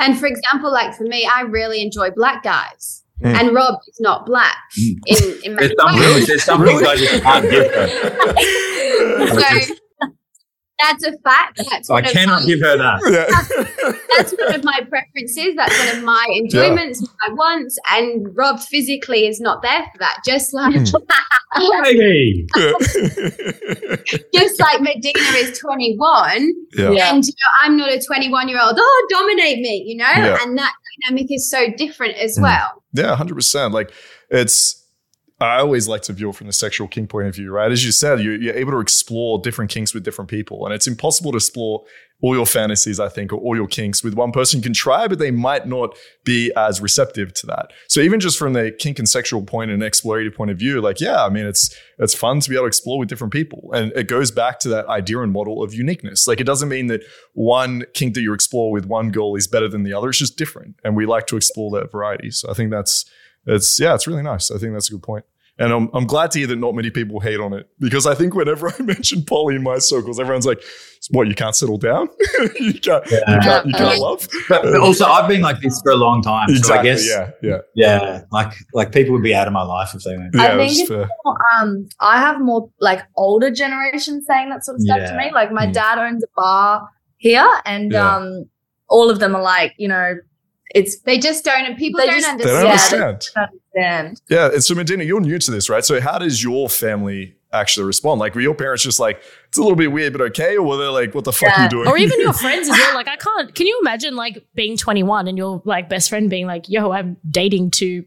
[0.00, 3.02] And for example, like for me, I really enjoy black guys.
[3.24, 3.34] Mm.
[3.34, 4.96] And Rob is not black Mm.
[5.06, 6.26] in, in There's some, ways.
[6.26, 7.88] there's some things I just can't give her.
[9.66, 9.74] So
[10.80, 11.60] that's a fact.
[11.70, 13.00] That's I cannot my, give her that.
[13.10, 13.26] Yeah.
[14.16, 15.54] that's one of my preferences.
[15.56, 17.78] That's one of my enjoyments, my wants.
[17.90, 20.18] And Rob physically is not there for that.
[20.24, 20.74] Just like
[24.34, 26.90] just like Madina is 21 yeah.
[26.90, 27.14] Yeah.
[27.14, 28.74] and you know, I'm not a 21 year old.
[28.78, 30.04] Oh, dominate me, you know?
[30.14, 30.38] Yeah.
[30.42, 30.74] And that
[31.08, 32.42] dynamic is so different as Mm.
[32.42, 32.82] well.
[32.92, 33.72] Yeah, hundred percent.
[33.74, 33.92] Like
[34.30, 34.82] it's.
[35.38, 37.70] I always like to view it from the sexual kink point of view, right?
[37.70, 40.86] As you said, you, you're able to explore different kinks with different people, and it's
[40.86, 41.84] impossible to explore
[42.22, 44.60] all your fantasies, I think, or all your kinks with one person.
[44.60, 45.94] You can try, but they might not
[46.24, 47.72] be as receptive to that.
[47.88, 51.02] So even just from the kink and sexual point and explorative point of view, like
[51.02, 53.92] yeah, I mean, it's it's fun to be able to explore with different people, and
[53.92, 56.26] it goes back to that idea and model of uniqueness.
[56.26, 57.02] Like it doesn't mean that
[57.34, 60.08] one kink that you explore with one girl is better than the other.
[60.08, 62.30] It's just different, and we like to explore that variety.
[62.30, 63.04] So I think that's
[63.46, 64.50] it's yeah, it's really nice.
[64.50, 65.24] I think that's a good point.
[65.58, 68.14] And I'm, I'm glad to hear that not many people hate on it because I
[68.14, 70.62] think whenever I mention poly in my circles, everyone's like,
[71.12, 71.28] "What?
[71.28, 72.08] You can't settle down?
[72.60, 73.10] you can't?
[73.10, 73.66] You can't?
[73.66, 76.48] You can't love?" But, but also, I've been like this for a long time.
[76.48, 76.90] So I Exactly.
[76.90, 77.30] guess, yeah.
[77.42, 77.58] Yeah.
[77.74, 80.34] yeah, like like people would be out of my life if they went.
[80.34, 80.42] Yeah.
[80.42, 81.10] I think it's it's
[81.58, 85.30] um I have more like older generation saying that sort of stuff to me.
[85.32, 85.72] Like my Mm.
[85.72, 88.16] dad owns a bar here and Yeah.
[88.16, 88.44] um
[88.90, 90.16] all of them are like, you know,
[90.74, 93.00] it's They just don't, and people They don't just- They don't understand.
[93.34, 93.48] Yeah, understand.
[93.74, 94.20] understand.
[94.28, 94.52] Yeah.
[94.52, 95.84] And so, Madina, you're new to this, right?
[95.84, 98.18] So, how does your family actually respond?
[98.20, 100.76] Like, were your parents just like, "It's a little bit weird, but okay," or were
[100.76, 102.94] they like, "What the fuck are you doing?" or even your friends as well.
[102.94, 103.54] Like, I can't.
[103.54, 107.16] Can you imagine like being 21 and your like best friend being like, "Yo, I'm
[107.30, 108.04] dating two,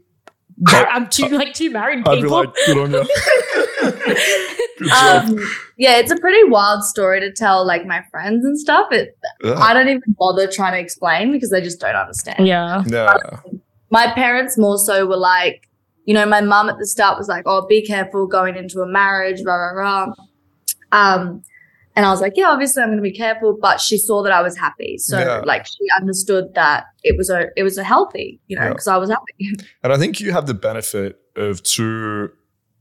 [0.67, 2.99] I'm two like two married I'd be people." like, "Good on you."
[4.77, 5.25] Good job.
[5.29, 5.39] Um
[5.77, 8.91] yeah, it's a pretty wild story to tell like my friends and stuff.
[8.91, 9.53] It Yeah.
[9.55, 12.45] I don't even bother trying to explain because they just don't understand.
[12.47, 13.17] yeah, yeah.
[13.91, 15.67] my parents more so were like,
[16.05, 18.87] you know, my mum at the start was like, "Oh, be careful going into a
[18.87, 20.13] marriage, rah rah rah."
[20.91, 21.43] Um,
[21.95, 24.31] and I was like, "Yeah, obviously I'm going to be careful," but she saw that
[24.31, 25.41] I was happy, so Yeah.
[25.45, 28.69] like she understood that it was a it was a healthy, you know, Yeah.
[28.69, 29.57] because I was happy.
[29.83, 32.31] And I think you have the benefit of two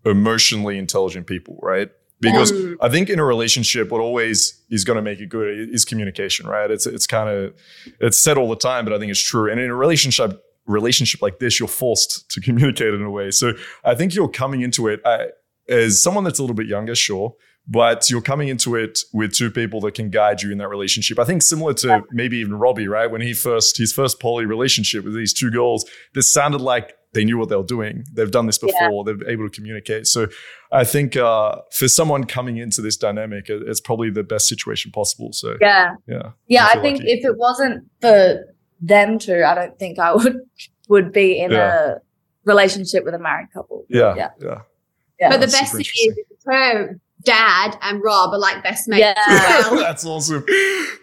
[0.08, 1.90] emotionally intelligent people, right?
[2.20, 2.76] Because Mm.
[2.80, 6.46] I think in a relationship, what always is going to make it good is communication,
[6.48, 6.68] right?
[6.70, 7.54] It's it's kind of
[8.00, 9.50] it's said all the time, but I think it's true.
[9.50, 13.30] And in a relationship relationship like this, you're forced to communicate in a way.
[13.30, 13.52] So
[13.84, 15.26] I think you're coming into it uh,
[15.68, 17.34] as someone that's a little bit younger, sure,
[17.68, 21.18] but you're coming into it with two people that can guide you in that relationship.
[21.20, 23.10] I think similar to maybe even Robbie, right?
[23.10, 27.24] When he first his first poly relationship with these two girls, this sounded like they
[27.24, 28.04] knew what they were doing.
[28.12, 29.02] They've done this before.
[29.04, 30.06] They're able to communicate.
[30.06, 30.26] So
[30.70, 35.32] I think uh, for someone coming into this dynamic, it's probably the best situation possible.
[35.32, 36.66] So Yeah, yeah, yeah.
[36.66, 37.10] I I think lucky.
[37.12, 38.44] if it wasn't for
[38.80, 40.40] them two, I don't think I would
[40.88, 41.92] would be in Yeah.
[41.92, 41.94] a
[42.44, 43.84] relationship with a married couple.
[43.88, 44.60] yeah, yeah, yeah.
[45.20, 45.28] yeah.
[45.30, 49.14] But the That's best thing is her dad and Rob are like best mates Yeah.
[49.28, 49.76] as well.
[49.80, 50.44] That's awesome.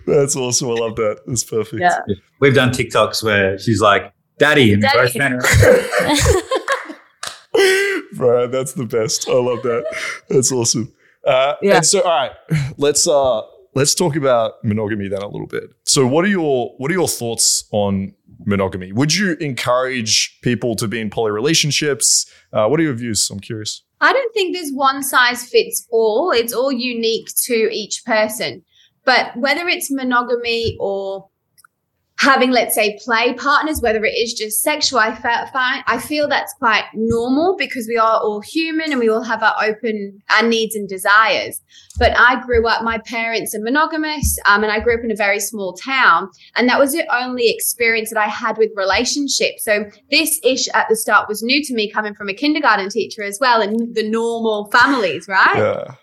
[0.07, 0.69] That's awesome.
[0.69, 1.21] I love that.
[1.25, 1.81] That's perfect.
[1.81, 1.99] Yeah.
[2.39, 4.99] We've done TikToks where she's like, "Daddy," and we Daddy.
[4.99, 6.19] both turn around.
[8.15, 9.27] Bro, that's the best.
[9.29, 9.85] I love that.
[10.29, 10.93] That's awesome.
[11.25, 11.77] Uh, Yeah.
[11.77, 12.31] And so, all right,
[12.77, 13.41] let's uh,
[13.73, 15.63] let's talk about monogamy then a little bit.
[15.83, 18.13] So, what are your what are your thoughts on
[18.45, 18.91] monogamy?
[18.91, 22.25] Would you encourage people to be in poly relationships?
[22.53, 23.29] Uh, what are your views?
[23.29, 23.83] I'm curious.
[24.01, 26.31] I don't think there's one size fits all.
[26.31, 28.63] It's all unique to each person.
[29.05, 31.29] But whether it's monogamy or
[32.17, 36.27] having let's say play partners whether it is just sexual i feel fine i feel
[36.29, 40.47] that's quite normal because we are all human and we all have our open our
[40.47, 41.61] needs and desires.
[41.99, 45.15] But i grew up my parents are monogamous um, and i grew up in a
[45.15, 49.63] very small town and that was the only experience that i had with relationships.
[49.63, 53.23] So this ish at the start was new to me coming from a kindergarten teacher
[53.23, 55.57] as well and the normal families right?
[55.57, 55.95] Yeah.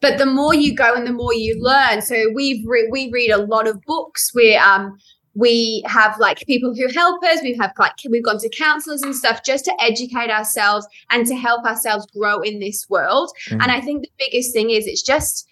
[0.00, 2.02] but the more you go and the more you learn.
[2.02, 4.32] So we've re- we read a lot of books.
[4.34, 4.96] We um
[5.38, 9.14] we have like people who help us we have like we've gone to counselors and
[9.14, 13.62] stuff just to educate ourselves and to help ourselves grow in this world Mhm.
[13.62, 15.46] and i think the biggest thing is it's just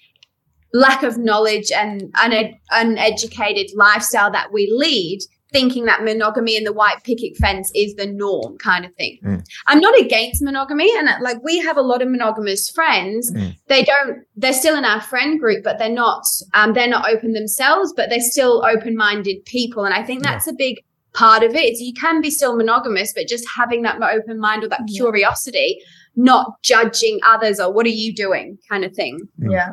[0.74, 5.20] lack of knowledge and an uneducated lifestyle that we lead
[5.56, 9.40] thinking that monogamy and the white picket fence is the norm kind of thing Mm.
[9.68, 13.54] i'm not against monogamy and uh, like we have a lot of monogamous friends Mm.
[13.72, 16.22] they don't they're still in our friend group but they're not
[16.54, 20.32] um, they're not open themselves but they're still open-minded people and i think Yeah.
[20.32, 20.76] that's a big
[21.14, 24.62] part of it is you can be still monogamous but just having that open mind
[24.64, 24.98] or that Yeah.
[25.02, 25.78] curiosity
[26.14, 29.52] not judging others or what are you doing kind of thing Mm.
[29.52, 29.70] Yeah.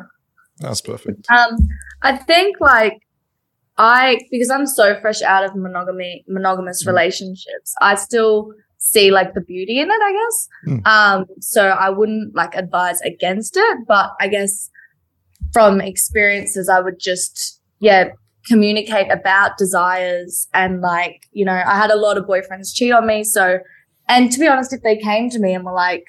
[0.60, 1.26] That's perfect.
[1.30, 1.56] Um,
[2.02, 2.96] I think like
[3.76, 6.88] I because I'm so fresh out of monogamy monogamous Mm.
[6.88, 10.48] relationships, I still see like the beauty in it, I guess.
[10.68, 10.86] Mm.
[10.86, 14.70] Um, so I wouldn't like advise against it, but I guess
[15.52, 18.10] from experiences I would just yeah,
[18.46, 23.06] communicate about desires and like, you know, I had a lot of boyfriends cheat on
[23.06, 23.58] me, so
[24.08, 26.04] and to be honest, if they came to me and were like,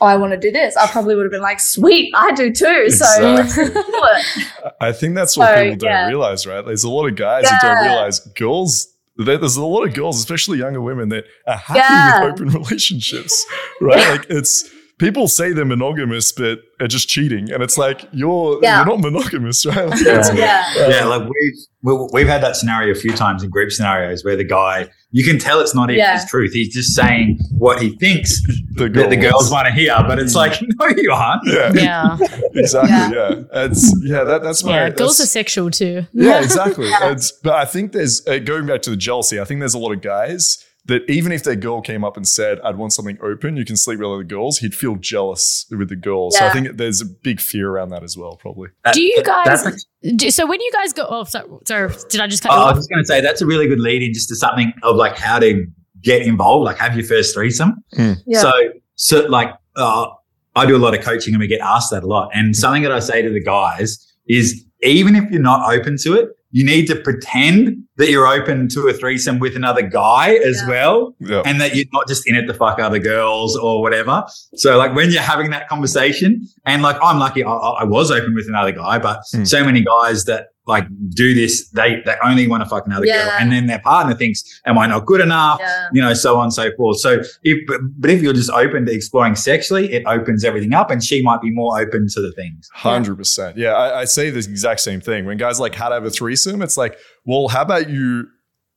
[0.00, 2.52] Oh, I want to do this, I probably would have been like, Sweet, I do
[2.52, 2.90] too.
[2.90, 4.46] So let's do it.
[4.80, 6.06] I- I think that's what So, people don't yeah.
[6.08, 6.64] realize, right?
[6.64, 8.88] There's a lot of guys that don't realize girls.
[9.16, 12.24] There's a lot of girls, especially younger women, that are happy Yeah.
[12.24, 13.46] with open relationships,
[13.80, 14.06] right?
[14.10, 18.78] Like it's people say they're monogamous, but are just cheating, and it's like you're Yeah.
[18.78, 19.88] you're not monogamous, right?
[19.90, 20.32] Like, Yeah.
[20.34, 20.88] Yeah.
[20.88, 24.36] yeah, like we've we- we've had that scenario a few times in group scenarios where
[24.36, 26.18] the guy you can tell it's not even Yeah.
[26.20, 26.52] his truth.
[26.52, 28.42] He's just saying what he thinks
[28.74, 31.42] the, that the girls want to hear, but it's like no, you aren't.
[31.46, 32.18] Yeah, Yeah.
[32.54, 32.90] exactly.
[32.90, 33.10] Yeah.
[33.30, 34.24] Yeah, it's yeah.
[34.24, 34.90] That, that's my Yeah.
[34.90, 36.06] Girls are sexual too.
[36.12, 36.88] Yeah, exactly.
[36.90, 39.40] It's, but I think there's uh, going back to the jealousy.
[39.40, 42.26] I think there's a lot of guys that even if their girl came up and
[42.26, 45.88] said, "I'd want something open, you can sleep with other girls," he'd feel jealous with
[45.88, 46.30] the girl.
[46.30, 48.68] So I think there's a big fear around that as well, probably.
[48.84, 49.84] That- Do you guys- That's
[50.16, 52.62] Do- So when you guys go, oh, sorry, sorry did I just cut Oh, you
[52.62, 54.72] I was just going to say that's a really good lead in just to something
[54.82, 55.66] of like how to
[56.02, 57.82] get involved, like have your first threesome.
[57.96, 58.40] Yeah.
[58.40, 58.52] So,
[58.94, 60.06] so like, uh,
[60.54, 62.30] I do a lot of coaching and we get asked that a lot.
[62.32, 66.14] And something that I say to the guys is even if you're not open to
[66.14, 70.60] it, you need to pretend that you're open to a threesome with another guy as
[70.62, 70.68] Yeah.
[70.68, 71.14] well.
[71.18, 71.42] Yeah.
[71.46, 74.24] And that you're not just in it to fuck other girls or whatever.
[74.54, 78.10] So like when you're having that conversation and like I'm lucky I, I I was
[78.10, 79.44] open with another guy, but Hmm.
[79.44, 83.30] so many guys that like do this, they, they only want to fuck another girl.
[83.38, 85.58] And then their partner thinks, am I not good enough?
[85.60, 85.86] Yeah.
[85.92, 86.98] You know, so on and so forth.
[86.98, 90.90] So if, but, but if you're just open to exploring sexually, it opens everything up
[90.90, 92.68] and she might be more open to the things.
[92.74, 93.56] Hundred percent.
[93.56, 95.24] Yeah, I, I say the exact same thing.
[95.24, 98.28] When guys like how to have a threesome, it's like, well, how about you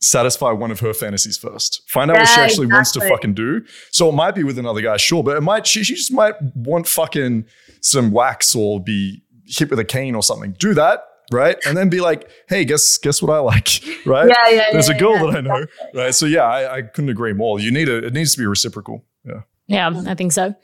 [0.02, 1.82] satisfy one of her fantasies first?
[1.88, 3.62] Find out what she Yeah, actually wants to fucking do.
[3.92, 6.36] So it might be with another guy, sure, but it might she, she just might
[6.56, 7.46] want fucking
[7.82, 10.54] some wax or be hit with a cane or something.
[10.60, 11.04] Do that.
[11.32, 11.58] Right.
[11.68, 13.84] And then be like, hey, guess guess what I like?
[14.06, 14.30] Right?
[14.30, 15.26] Yeah, yeah, There's yeah, a girl yeah.
[15.32, 15.66] that I know.
[15.94, 16.16] Right.
[16.16, 17.60] So yeah, I, I couldn't agree more.
[17.60, 19.06] You need a it needs to be reciprocal.
[19.26, 19.42] Yeah.
[19.68, 20.56] Yeah, I think so.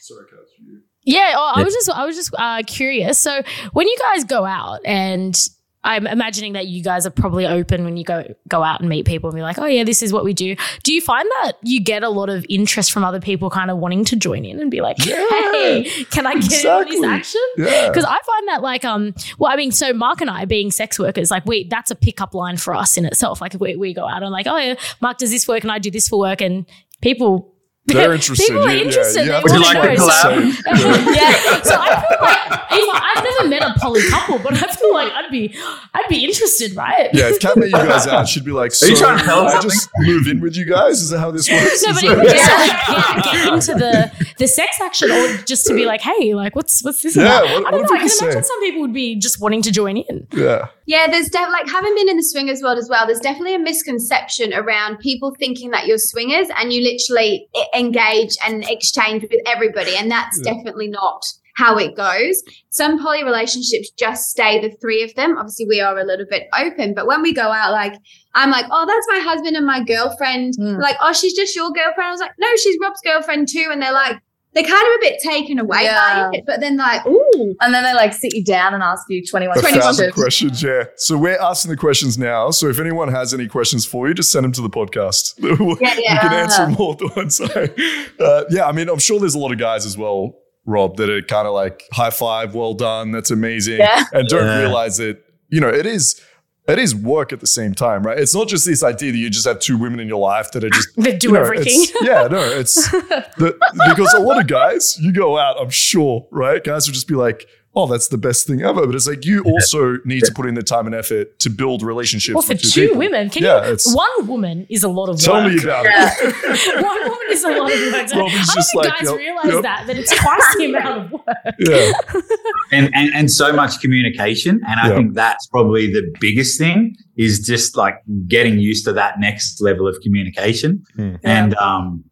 [0.00, 3.18] Sorry, Kat, you- Yeah, oh, I was just I was just uh, curious.
[3.18, 5.36] So when you guys go out, and
[5.84, 9.06] I'm imagining that you guys are probably open when you go go out and meet
[9.06, 10.56] people and be like, oh yeah, this is what we do.
[10.82, 13.78] Do you find that you get a lot of interest from other people, kind of
[13.78, 17.40] wanting to join in and be like, Yeah, hey, can I get in this action?
[17.56, 17.88] Yeah.
[17.88, 20.98] Because I find that like um well I mean so Mark and I being sex
[20.98, 24.06] workers like we that's a pickup line for us in itself like we, we go
[24.06, 26.40] out and like oh yeah Mark does this work and I do this for work
[26.40, 26.66] and
[27.00, 27.54] people
[27.94, 28.46] They're interested.
[28.46, 30.30] people are You- yeah, interested you they have you want like to to know so,
[31.12, 34.66] yeah so I feel like if I, I've never met a poly couple but I
[34.74, 35.54] feel like I'd be
[35.94, 38.86] I'd be interested right Yeah, if Kat met you guys out, she'd be like, so
[38.86, 41.00] Are you trying to tell us I just move in with you guys?
[41.02, 41.82] Is that how this works?
[41.82, 45.36] no, but that- even just to like get, get into the the sex action, or
[45.44, 47.42] just to be like, hey, like, what's what's this Yeah, about?
[47.42, 47.96] what- I don't do know.
[47.96, 48.48] I can people imagine say?
[48.48, 50.26] some people would be just wanting to join in.
[50.32, 50.68] yeah.
[50.86, 53.06] Yeah, there's def- like having been in the swingers world as well.
[53.06, 58.30] There's definitely a misconception around people thinking that you're swingers and you literally e- engage
[58.46, 60.52] and exchange with everybody, and that's Yeah.
[60.54, 61.24] definitely not
[61.56, 62.40] how it goes.
[62.70, 65.36] Some poly relationships just stay the three of them.
[65.36, 67.94] Obviously, we are a little bit open, but when we go out, like
[68.34, 70.54] I'm like, oh, that's my husband and my girlfriend.
[70.58, 70.80] Mm.
[70.80, 72.08] Like, oh, she's just your girlfriend.
[72.08, 74.18] I was like, no, she's Rob's girlfriend too, and they're like.
[74.54, 76.28] They're kind of a bit taken away Yeah.
[76.30, 79.04] by it, but then like, ooh, And then they like sit you down and ask
[79.08, 80.60] you 21 21 thousand questions.
[80.60, 80.84] questions, yeah.
[80.96, 82.50] So we're asking the questions now.
[82.50, 85.34] So if anyone has any questions for you, just send them to the podcast.
[85.80, 86.20] Yeah, You yeah.
[86.20, 88.14] can answer them all at the one time.
[88.18, 90.34] Uh, yeah, I mean, I'm sure there's a lot of guys as well,
[90.66, 94.04] Rob, that are kind of like high five, well done, that's amazing, Yeah.
[94.12, 94.58] and don't Yeah.
[94.60, 95.18] realize that
[95.50, 96.20] you know it is.
[96.68, 98.18] It is work at the same time, right?
[98.18, 100.62] It's not just this idea that you just have two women in your life that
[100.64, 101.84] are just That do you know, everything.
[102.02, 102.74] Yeah, no, it's
[103.38, 103.56] the,
[103.88, 106.62] because a lot of guys, you go out, I'm sure, right?
[106.62, 109.42] Guys will just be like, "Oh, that's the best thing ever," but it's like you
[109.44, 112.34] also need to put in the time and effort to build relationships.
[112.34, 112.98] Well, for with two people.
[112.98, 113.76] women, can Yeah, you?
[113.94, 115.52] One woman is a lot of Tell work.
[115.54, 116.14] me about Yeah.
[116.20, 116.82] it.
[116.84, 118.08] One woman is a lot of work.
[118.08, 119.62] So Robin's I don't just like, guys yep, realize yep.
[119.62, 121.54] that that it's twice the amount of work.
[121.58, 121.92] yeah,
[122.72, 124.96] and, and and so much communication and i Yeah.
[124.96, 127.96] think that's probably the biggest thing is just like
[128.26, 131.14] getting used to that next level of communication Hmm.
[131.24, 132.04] and um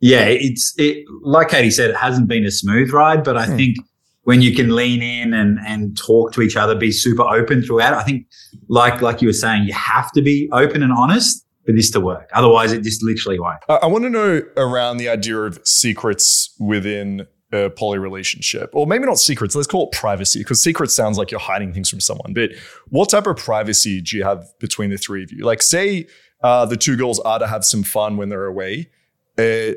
[0.00, 3.56] yeah it's it like katy said it hasn't been a smooth ride but i Hmm.
[3.56, 3.76] think
[4.24, 7.94] when you can lean in and and talk to each other be super open throughout
[7.94, 8.26] i think
[8.68, 12.00] like like you were saying you have to be open and honest for this to
[12.00, 16.54] work otherwise it just literally won't I, want to know around the idea of secrets
[16.58, 19.54] within a poly relationship, or maybe not secrets.
[19.54, 22.34] Let's call it privacy, because secrets sounds like you're hiding things from someone.
[22.34, 22.50] But
[22.88, 25.44] what type of privacy do you have between the three of you?
[25.44, 26.06] Like, say
[26.42, 28.90] uh, the two girls are to have some fun when they're away.
[29.38, 29.72] Uh,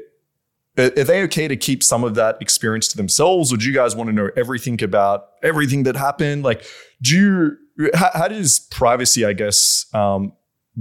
[0.77, 3.73] are are they okay to keep some of that experience to themselves, or do you
[3.73, 6.43] guys want to know everything about everything that happened?
[6.43, 6.65] Like,
[7.01, 7.91] do you?
[7.93, 10.33] How, how does privacy, I guess, um,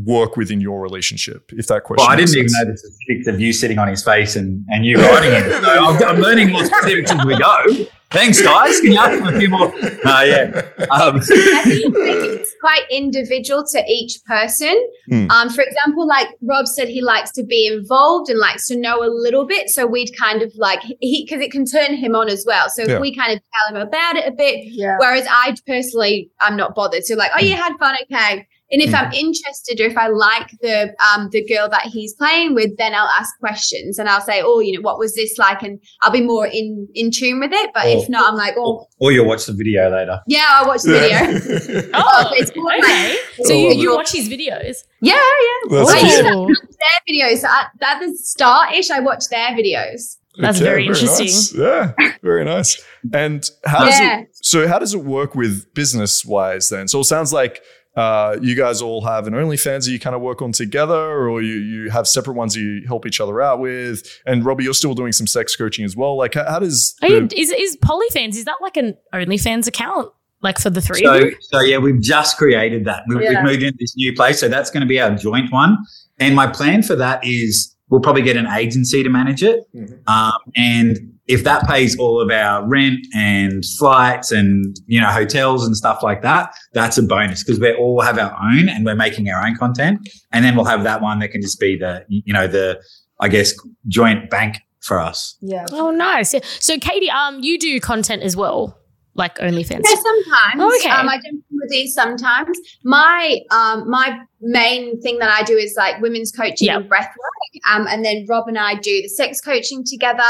[0.05, 1.51] work within your relationship?
[1.53, 2.05] If that question.
[2.05, 4.85] Well, I didn't even know the specifics of you sitting on his face and, and
[4.85, 5.51] you writing him.
[5.63, 7.87] So I'm, I'm learning more specifics as we go.
[8.13, 8.81] Thanks, guys.
[8.81, 9.67] Can you ask me a few more?
[10.07, 10.63] Uh, yeah.
[10.93, 14.75] Um, I think it's quite individual to each person.
[15.09, 15.29] Hmm.
[15.31, 19.03] Um, for example, like Rob said, he likes to be involved and likes to know
[19.03, 19.71] a little bit.
[19.71, 22.67] So we'd kind of like he because it can turn him on as well.
[22.69, 22.95] So Yeah.
[22.95, 24.97] if we kind of tell him about it a bit, Yeah.
[24.99, 27.05] Whereas I personally, I'm not bothered.
[27.05, 28.47] So like, oh, you had fun, okay.
[28.73, 28.95] And if Mm.
[29.07, 32.95] I'm interested or if I like the um the girl that he's playing with, then
[32.95, 35.63] I'll ask questions and I'll say, oh, you know, what was this like?
[35.63, 37.71] And I'll be more in in tune with it.
[37.75, 38.03] But Oh.
[38.03, 40.21] if not, I'm like, oh, or, or you'll watch the video later.
[40.27, 41.39] yeah, I'll watch the video.
[41.39, 41.91] video.
[41.95, 44.79] Oh, it's more like- So Oh, you, you watch his videos?
[45.01, 45.71] yeah, yeah.
[45.71, 47.39] That's I used to Oh, their videos.
[47.39, 50.17] So at, at the start ish, I watch their videos.
[50.39, 51.27] That's very interesting.
[51.27, 51.55] nice.
[51.55, 52.83] Yeah, very nice.
[53.15, 54.29] And how does it?
[54.43, 56.89] So how does it work with business wise then?
[56.89, 57.63] So it sounds like
[57.97, 61.41] uh, you guys all have an OnlyFans that you kind of work on together, or
[61.43, 64.07] you you have separate ones you help each other out with.
[64.27, 66.17] And Robbie, you're still doing some sex coaching as well.
[66.17, 66.95] Like how, how does?
[67.03, 68.37] Are the- you, is is Polyfanz?
[68.37, 70.13] Is that like an OnlyFans account?
[70.43, 71.37] Like for the three So, of you?
[71.41, 73.05] so yeah, we've just created that.
[73.09, 73.31] We've, Yeah.
[73.43, 74.39] we've moved into this new place.
[74.39, 75.79] So that's going to be our joint one.
[76.19, 79.61] And my plan for that is we'll probably get an agency to manage it.
[79.75, 80.09] Mhm.
[80.09, 85.67] Um, and if that pays all of our rent and flights and, you know, hotels
[85.67, 88.95] and stuff like that, that's a bonus because we all have our own and we're
[88.95, 90.09] making our own content.
[90.33, 92.81] And then we'll have that one that can just be the, you know, the,
[93.21, 93.55] I guess,
[93.89, 95.37] joint bank for us.
[95.41, 95.67] Yeah.
[95.73, 96.33] Oh, nice.
[96.33, 96.41] Yeah.
[96.61, 98.79] So, Katy, um, you do content as well,
[99.15, 99.83] like OnlyFans.
[99.85, 100.55] Yeah, sometimes.
[100.59, 100.91] Oh, okay.
[100.91, 102.59] Um, I jump in with these sometimes.
[102.85, 106.81] My um, my main thing that I do is like women's coaching Yep.
[106.81, 107.63] and breath work.
[107.73, 110.23] Um, and then Rob and I do the sex coaching together.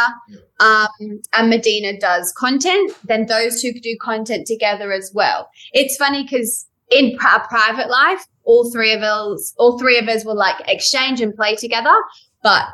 [0.61, 0.88] Um,
[1.35, 2.92] and Madina does content.
[3.05, 5.51] Then those two do content together as well.
[5.72, 10.25] It's funny because in our private life, all three of us, all three of us
[10.25, 11.94] will like exchange and play together.
[12.42, 12.66] But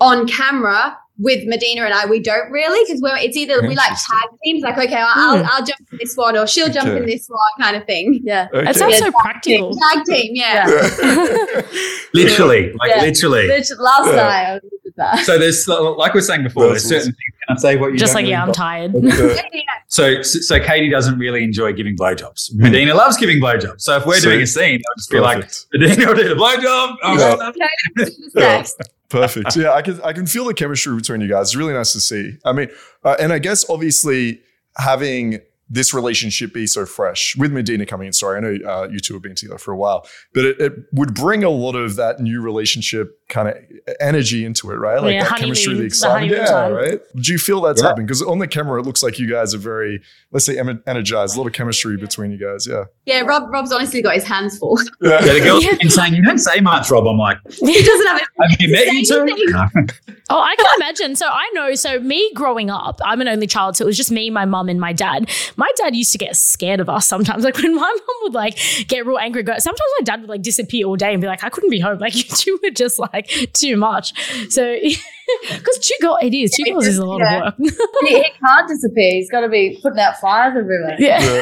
[0.00, 3.90] on camera with Madina and I, we don't really because we're it's either we like
[3.90, 6.98] tag teams, like okay, I'll, I'll, I'll jump in this one or she'll jump Okay.
[6.98, 8.20] in this one, kind of thing.
[8.24, 8.48] Yeah.
[8.52, 8.64] Okay.
[8.64, 9.76] That sounds Yeah, so practical.
[9.94, 10.66] Tag team, yeah.
[12.14, 13.02] Literally, like Yeah.
[13.02, 13.48] literally.
[13.48, 14.16] Which last Yeah.
[14.16, 15.18] night I did that.
[15.24, 17.16] So there's, like we were saying before, there's certain things.
[17.46, 18.92] Can I say what you Just like, really yeah, I'm tired.
[18.94, 19.62] Yeah, yeah.
[19.88, 22.52] So, so Katy doesn't really enjoy giving blowjobs.
[22.54, 22.62] Hmm.
[22.64, 23.82] Madina loves giving blowjobs.
[23.82, 25.66] So if we're So- doing a scene, I'll just be like, Perfect.
[25.74, 26.96] Madina will do the blowjob.
[27.02, 27.52] Oh,
[28.34, 28.64] Yeah.
[29.14, 29.56] Perfect.
[29.64, 31.48] Yeah, I can I can feel the chemistry between you guys.
[31.48, 32.36] It's really nice to see.
[32.44, 32.68] I mean,
[33.04, 34.40] uh, and I guess obviously
[34.76, 38.12] having this relationship be so fresh with Madina coming in.
[38.12, 40.72] Sorry, I know uh, you two have been together for a while, but it, it
[40.92, 43.56] would bring a lot of that new relationship kind of
[44.00, 45.00] energy into it, right?
[45.02, 46.32] Like Yeah, that chemistry, the honeymoon- the excitement.
[46.32, 46.72] Yeah, time.
[46.72, 47.00] right.
[47.16, 47.88] Do you feel that's Yeah.
[47.88, 48.06] happening?
[48.06, 50.00] Because on the camera, it looks like you guys are very,
[50.32, 51.34] let's say, em- energized.
[51.36, 52.66] A lot of chemistry between you guys.
[52.66, 52.84] Yeah.
[53.06, 53.50] Yeah, Rob.
[53.50, 54.78] Rob's honestly got his hands full.
[55.00, 55.74] yeah, the girl's Yeah.
[55.76, 57.06] been saying, you don't say much, Rob.
[57.06, 58.28] I'm like, he doesn't have it.
[58.50, 59.24] have you met you two?
[59.50, 59.66] No.
[60.30, 61.16] Oh, I can imagine.
[61.16, 61.74] So I know.
[61.74, 64.70] So me growing up, I'm an only child, so it was just me, my mum,
[64.70, 65.30] and my dad.
[65.56, 67.44] My dad used to get scared of us sometimes.
[67.44, 70.42] Like when my mom would like get real angry, go, sometimes my dad would like
[70.42, 71.98] disappear all day and be like, I couldn't be home.
[72.04, 74.12] Like you two were just like too much.
[74.50, 74.76] So
[75.48, 77.48] because two girls, it is two girls is a lot Yeah.
[77.48, 77.70] of work.
[78.06, 79.10] he, he can't disappear.
[79.12, 80.96] He's got to be putting out fires everywhere.
[80.98, 81.40] yeah.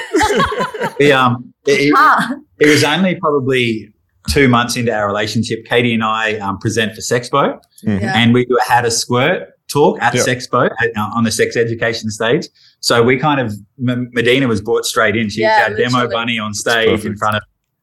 [0.98, 3.89] The, um, it, it- Ah, it was only probably
[4.30, 5.64] two months into our relationship.
[5.64, 8.12] Katy and I um, present for Sexpo, yeah.
[8.16, 10.23] and we had a squirt talk at Yeah.
[10.23, 12.47] Sexpo at, uh, on the sex education stage.
[12.81, 13.53] So we kind of
[13.89, 15.29] M- Madina was brought straight in.
[15.29, 17.43] She Yeah, was our demo bunny on stage in front of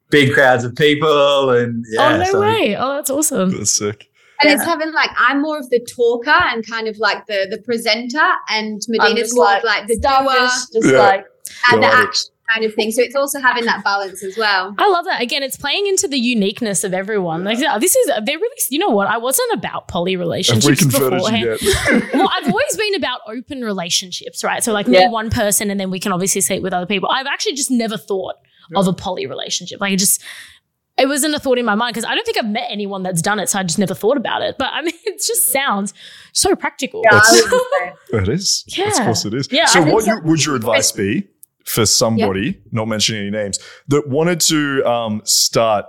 [0.09, 2.75] big crowds of people, and yeah, oh no so way!
[2.77, 3.51] Oh, that's awesome.
[3.57, 4.07] That's sick.
[4.41, 4.55] And Yeah.
[4.55, 8.27] it's having like I'm more of the talker and kind of like the the presenter,
[8.49, 10.37] and I'm Madina's more like, of like the starfish,
[10.71, 10.99] doer just Yeah.
[10.99, 11.25] like
[11.71, 12.91] and the Got action kind of thing.
[12.91, 14.73] So it's also having that balance as well.
[14.77, 15.21] I love that.
[15.21, 17.43] Again, it's playing into the uniqueness of everyone.
[17.43, 18.55] Like this is they're really.
[18.69, 19.07] You know what?
[19.07, 21.59] I wasn't about poly Have we relationships converted beforehand.
[22.13, 24.63] well, I've always been about open relationships, right?
[24.63, 27.09] So like me, one person, and then we can obviously sleep with other people.
[27.09, 28.35] I've actually just never thought
[28.75, 29.81] of a poly relationship.
[29.81, 30.21] Like it just,
[30.97, 33.21] it wasn't a thought in my mind because I don't think I've met anyone that's
[33.21, 33.49] done it.
[33.49, 34.55] So I just never thought about it.
[34.59, 35.93] But I mean, it just sounds
[36.33, 37.01] so practical.
[37.03, 37.93] yeah, I That's- was.
[38.27, 38.65] It is.
[38.67, 39.05] Of Yeah.
[39.05, 39.47] course it is.
[39.51, 40.13] Yeah, so I think what so.
[40.15, 41.27] you, would your advice be
[41.73, 45.85] for somebody, not mentioning any names, that wanted to um, start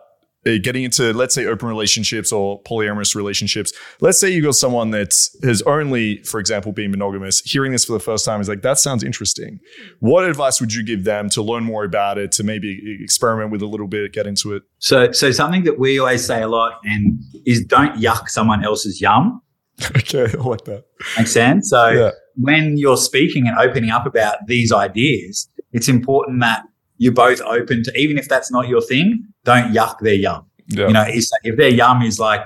[0.47, 3.73] uh, getting into, let's say, open relationships or polyamorous relationships?
[4.01, 7.93] Let's say you got someone that has only, for example, been monogamous, hearing this for
[7.93, 9.59] the first time is like, that sounds interesting.
[10.01, 13.63] What advice would you give them to learn more about it, to maybe experiment with
[13.63, 14.63] a little bit, get into it?
[14.79, 19.01] So, so something that we always say a lot and is don't yuck someone else's
[19.01, 19.43] yum.
[19.97, 20.85] okay, I like that.
[21.19, 21.71] Makes sense.
[21.71, 22.11] So Yeah.
[22.37, 26.63] when you're speaking and opening up about these ideas, it's important that
[26.99, 30.45] you're both open to, even if that's not your thing, don't yuck their yum.
[30.69, 30.87] Yeah.
[30.89, 32.43] You know, it's, if their yum is like,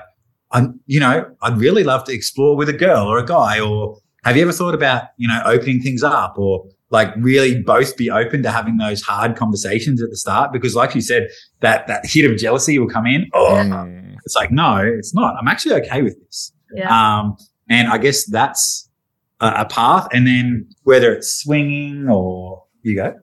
[0.51, 3.97] I'm, you know, I'd really love to explore with a girl or a guy, or
[4.23, 8.09] have you ever thought about, you know, opening things up or like really both be
[8.09, 10.53] open to having those hard conversations at the start?
[10.53, 11.27] Because like you said,
[11.59, 13.29] that, that hit of jealousy will come in.
[13.33, 14.15] Oh, Mm.
[14.23, 15.35] it's like, no, it's not.
[15.39, 16.53] I'm actually okay with this.
[16.73, 16.89] Yeah.
[17.19, 17.35] Um,
[17.69, 18.89] and I guess that's
[19.41, 20.07] a, a path.
[20.13, 23.13] And then whether it's swinging or you go,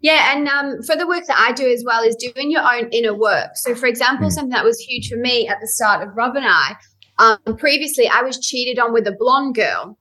[0.00, 2.88] Yeah, and um, for the work that I do as well is doing your own
[2.90, 3.50] inner work.
[3.54, 4.32] So, for example, Mm.
[4.32, 6.76] something that was huge for me at the start of Rob and I,
[7.18, 9.98] um, previously I was cheated on with a blonde girl.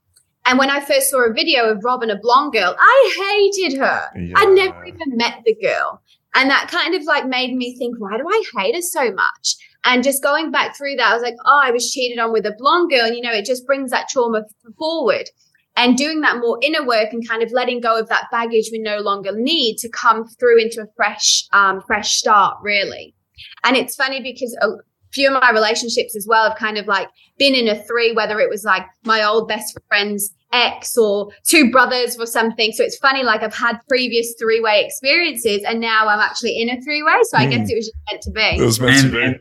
[0.48, 3.78] And when I first saw a video of Rob and a blonde girl, I hated
[3.80, 4.02] her.
[4.36, 6.02] I'd never even met the girl.
[6.34, 9.56] And that kind of like made me think, why do I hate her so much?
[9.86, 12.46] And just going back through that, I was like, oh, I was cheated on with
[12.46, 13.06] a blonde girl.
[13.06, 14.44] And, you know, it just brings that trauma
[14.80, 15.30] forward.
[15.78, 18.80] And doing that more inner work and kind of letting go of that baggage we
[18.80, 23.16] no longer need to come through into a fresh, um, fresh start, really.
[23.64, 24.68] And it's funny because a
[25.14, 27.08] few of my relationships as well have kind of like
[27.38, 31.72] been in a three, whether it was like my old best friend's ex or two
[31.72, 32.72] brothers or something.
[32.74, 36.70] So it's funny, like I've had previous three way experiences and now I'm actually in
[36.70, 37.14] a three way.
[37.24, 38.66] So I guess it was just meant to be It be.
[38.66, 39.24] was meant and, to be.
[39.24, 39.40] and,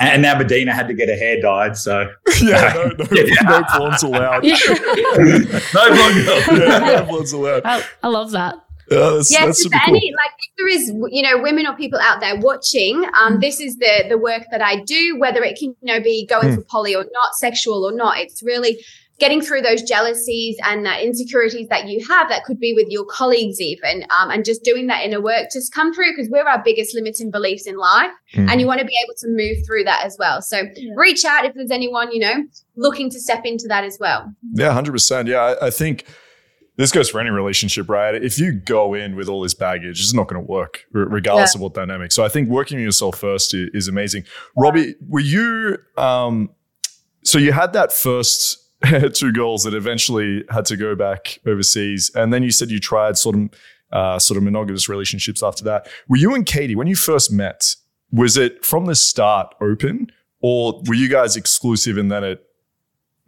[0.00, 1.76] and now Madina had to get her hair dyed.
[1.76, 2.10] So
[2.42, 4.44] yeah, no, no, no blondes allowed.
[4.44, 4.56] Yeah.
[4.68, 6.58] no blonde girl.
[6.58, 7.62] yeah, no blondes allowed.
[7.64, 8.54] I, I love that.
[8.90, 9.94] Yeah, that's, Yes, that's if super cool.
[9.96, 13.60] any like if there is you know women or people out there watching, um, this
[13.60, 15.16] is the the work that I do.
[15.18, 16.54] Whether it can you know be going Mm.
[16.56, 18.82] for poly or not, sexual or not, it's really
[19.20, 22.28] getting through those jealousies and uh, insecurities that you have.
[22.30, 25.72] That could be with your colleagues even, um, and just doing that inner work just
[25.72, 28.48] come through because we're our biggest limiting beliefs in life, Mm.
[28.50, 30.40] and you want to be able to move through that as well.
[30.42, 30.92] So Yeah.
[30.96, 32.44] reach out if there's anyone you know
[32.76, 34.32] looking to step into that as well.
[34.54, 35.28] Yeah, hundred percent.
[35.28, 36.04] Yeah, I, I think
[36.76, 38.14] this goes for any relationship, right?
[38.14, 41.54] If you go in with all this baggage, it's not going to work, r- regardless
[41.54, 42.10] of what dynamic.
[42.10, 44.24] So I think working on yourself first is amazing.
[44.56, 45.76] Robbie, were you?
[45.98, 46.48] Um,
[47.22, 48.56] so you had that first
[49.12, 53.18] two girls that eventually had to go back overseas, and then you said you tried
[53.18, 53.48] sort of
[53.92, 55.88] uh, sort of monogamous relationships after that.
[56.08, 57.74] Were you and Katy when you first met?
[58.12, 60.08] Was it from the start open,
[60.40, 62.46] or were you guys exclusive and then it?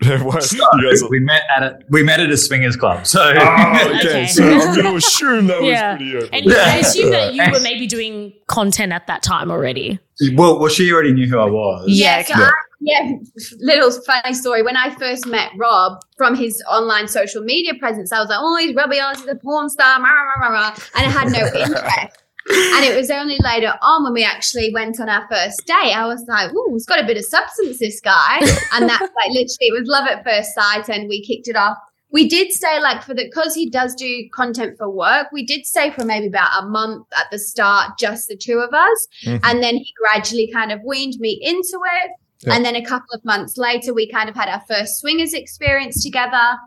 [0.25, 0.51] What?
[0.53, 3.07] You guys- we met at a we met at a swingers club.
[3.07, 3.33] So Oh,
[4.01, 4.09] okay.
[4.09, 4.27] Okay.
[4.27, 5.93] So I'm going to assume that Yeah.
[5.93, 6.35] was pretty open.
[6.51, 10.01] And I assume that you were maybe doing content at that time already.
[10.35, 11.85] well, well, she already knew who I was.
[11.89, 12.43] Yeah, so okay.
[12.43, 12.51] I,
[12.83, 13.13] yeah.
[13.61, 14.63] Little funny story.
[14.63, 18.57] When I first met Rob from his online social media presence, I was like, "Oh,
[18.57, 21.47] he's Robbie Oz, he's a porn star," rah, rah, rah, rah, and I had no
[21.61, 22.19] interest.
[22.51, 26.07] And it was only later on when we actually went on our first date, I
[26.07, 28.39] was like, "Ooh, he's got a bit of substance, this guy."
[28.75, 31.77] And that's like literally, it was love at first sight, and we kicked it off.
[32.11, 35.29] We did stay like for the because he does do content for work.
[35.33, 38.75] We did stay for maybe about a month at the start, just the two of
[38.75, 39.07] us.
[39.25, 39.41] Mhm.
[39.45, 42.11] And then he gradually kind of weaned me into it.
[42.43, 42.55] Yeah.
[42.55, 46.03] And then a couple of months later, we kind of had our first swingers experience
[46.03, 46.59] together.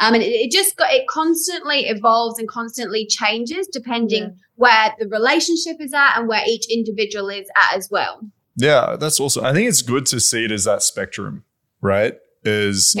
[0.00, 5.08] Um, and it, it just got it constantly evolves and constantly changes depending where the
[5.08, 8.20] relationship is at and where each individual is at as well.
[8.56, 9.44] Yeah, that's awesome.
[9.44, 11.44] I think it's good to see it as that spectrum,
[11.80, 12.14] right?
[12.44, 12.94] Is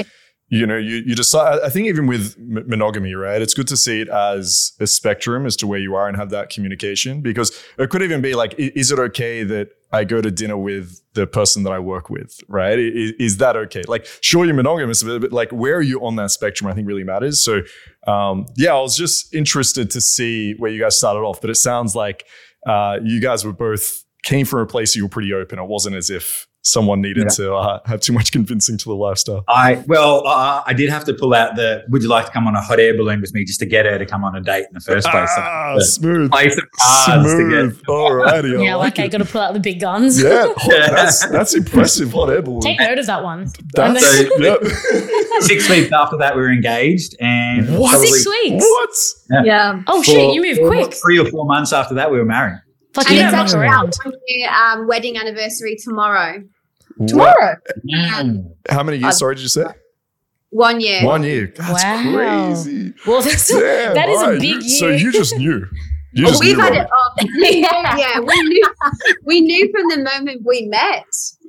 [0.48, 1.60] you know you you decide.
[1.64, 3.40] I think even with m- monogamy, right?
[3.40, 6.30] It's good to see it as a spectrum as to where you are and have
[6.30, 10.30] that communication because it could even be like, is it okay that I go to
[10.30, 12.78] dinner with the person that I work with, right?
[12.78, 13.82] Is, is that okay?
[13.86, 16.68] Like, sure, you're monogamous, but, like, where are you on that spectrum?
[16.68, 17.42] I think really matters.
[17.42, 17.62] So,
[18.06, 21.56] um, yeah, I was just interested to see where you guys started off, but it
[21.56, 22.26] sounds like
[22.66, 25.58] uh, you guys were both came from a place you were pretty open.
[25.58, 27.36] It wasn't as if someone needed Yeah.
[27.36, 29.44] to uh, have too much convincing to the lifestyle.
[29.48, 31.84] I well, uh, I did have to pull out the.
[31.90, 33.84] Would you like to come on a hot air balloon with me just to get
[33.86, 35.28] her to come on a date in the first place?
[35.36, 37.76] Ah, The smooth, place of cards to smooth.
[37.78, 37.86] get.
[37.86, 40.20] Alrighty, I yeah, like, like I got to pull out the big guns.
[40.22, 42.12] Yeah, hot- that's that's impressive.
[42.12, 42.60] Hot air balloon.
[42.62, 43.50] Take note of that one.
[43.74, 44.56] That's So- yeah.
[45.40, 47.90] Six weeks after that, we were engaged, and What?
[47.90, 48.64] probably Six weeks.
[49.28, 49.44] what?
[49.44, 49.82] Yeah.
[49.86, 50.94] Oh for- shit, you moved for quick.
[50.94, 52.60] Three or four months after that, we were married.
[52.94, 53.92] Fuck, And you it's actually around.
[54.04, 56.42] our one year um, wedding anniversary tomorrow.
[56.96, 57.08] What?
[57.08, 58.44] Tomorrow.
[58.70, 59.18] How many years?
[59.18, 59.64] Sorry, did you say?
[60.50, 61.04] One year.
[61.04, 61.52] One year.
[61.56, 62.12] That's Wow.
[62.14, 62.94] crazy.
[63.06, 65.66] Well, that's, Damn, that is a alright, big you- So you just knew.
[66.12, 66.90] You Oh, just we've knew had about it.
[66.92, 67.16] Oh,
[67.50, 68.64] yeah, yeah, we knew.
[69.24, 71.04] We knew from the moment we met.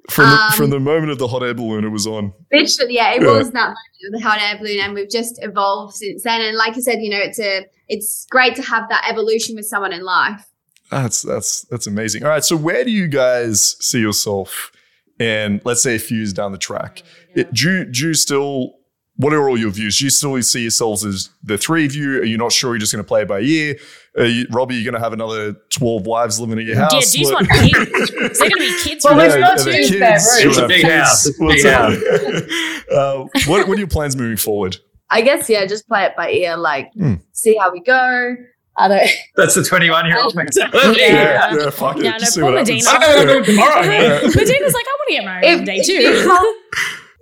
[0.09, 2.33] From the, um, from the moment of the hot air balloon, it was on.
[2.51, 3.27] Literally, yeah, it Yeah.
[3.37, 3.77] was that moment
[4.07, 6.41] of the hot air balloon, and we've just evolved since then.
[6.41, 9.65] And like I said, you know, it's a, it's great to have that evolution with
[9.65, 10.45] someone in life.
[10.91, 12.23] That's that's that's amazing.
[12.23, 14.71] All right, so where do you guys see yourself
[15.19, 17.03] in, let's say, a few years down the track?
[17.35, 18.73] It, do, you, do you still?
[19.17, 19.97] What are all your views?
[19.99, 22.19] Do you still see yourselves as the three of you?
[22.19, 23.77] Are you not sure you're just going to play it by ear?
[24.17, 26.91] Are you, Robbie, you're going to have another twelve wives living at your house?
[26.93, 28.09] Yeah, do you just want kids?
[28.31, 29.05] Is there going to be kids?
[29.05, 29.39] Well, from we've this?
[29.39, 30.25] got are two there spare kids?
[30.25, 30.41] rooms.
[30.43, 30.93] You'll It's a big kids.
[30.93, 31.31] house.
[31.37, 32.43] What's big up?
[32.91, 34.77] uh, what What are your plans moving forward?
[35.09, 37.13] I guess yeah, just play it by ear, like Hmm.
[37.31, 38.35] see how we go.
[38.77, 39.09] I don't.
[39.35, 40.99] That's the twenty-one-year-old mentality.
[41.01, 41.53] Yeah.
[41.55, 42.03] yeah, fuck it.
[42.03, 42.83] Yeah, no, Just see poor Madina.
[42.83, 42.87] happens.
[42.87, 44.21] I gotta go tomorrow, man.
[44.23, 45.93] Madina's like, I want to get married If, on day if two.
[45.93, 46.61] you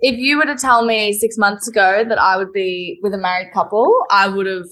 [0.00, 3.18] if you were to tell me six months ago that I would be with a
[3.18, 4.66] married couple, I would have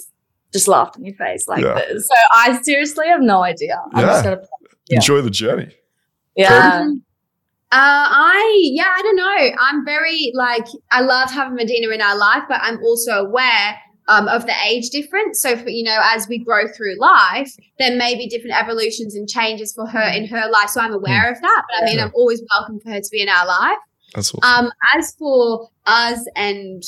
[0.53, 1.75] just laughed in your face like Yeah.
[1.75, 2.07] this.
[2.09, 3.81] So I seriously have no idea.
[3.95, 4.31] I'm just Yeah.
[4.35, 4.47] gonna.
[4.89, 4.97] Yeah.
[4.97, 5.75] Enjoy the journey.
[6.37, 6.89] Yeah.
[7.71, 9.57] Uh, I yeah, I don't know.
[9.61, 13.77] I'm very like I love having Madina in our life, but I'm also aware
[14.13, 15.41] um, of the age difference.
[15.41, 19.29] So for you know, as we grow through life, there may be different evolutions and
[19.29, 20.69] changes for her in her life.
[20.71, 21.63] So I'm aware of that.
[21.69, 22.05] But I mean, Yeah.
[22.05, 23.79] I'm always welcome for her to be in our life.
[24.15, 24.67] That's awesome.
[24.67, 26.83] Um, as for us and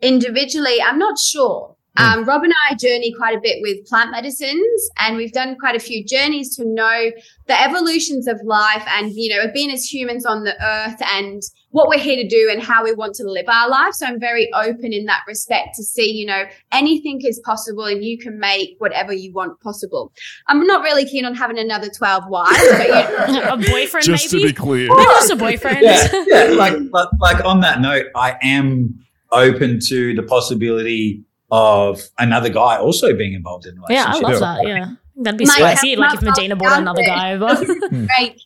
[0.00, 1.76] individually, I'm not sure.
[1.98, 5.76] Um, Rob and I journey quite a bit with plant medicines, and we've done quite
[5.76, 7.10] a few journeys to know
[7.48, 11.42] the evolutions of life and, you know, being as humans on the earth and
[11.72, 13.94] what we're here to do and how we want to live our life.
[13.94, 18.04] So I'm very open in that respect to see, you know, anything is possible and
[18.04, 20.12] you can make whatever you want possible.
[20.48, 24.30] I'm not really keen on having another 12 wives, but you know, a boyfriend, Just
[24.30, 24.48] to maybe?
[24.48, 24.88] be clear.
[24.88, 25.78] Maybe just a boyfriend.
[25.82, 26.44] yeah, yeah.
[26.54, 28.98] Like, like, like on that note, I am
[29.32, 34.40] open to the possibility of another guy also being involved in a Yeah, I love
[34.40, 34.66] that.
[34.66, 34.90] Yeah.
[35.16, 35.90] That'd be Might spicy.
[35.90, 37.64] have Like if Madina brought another guy over.
[38.06, 38.42] great.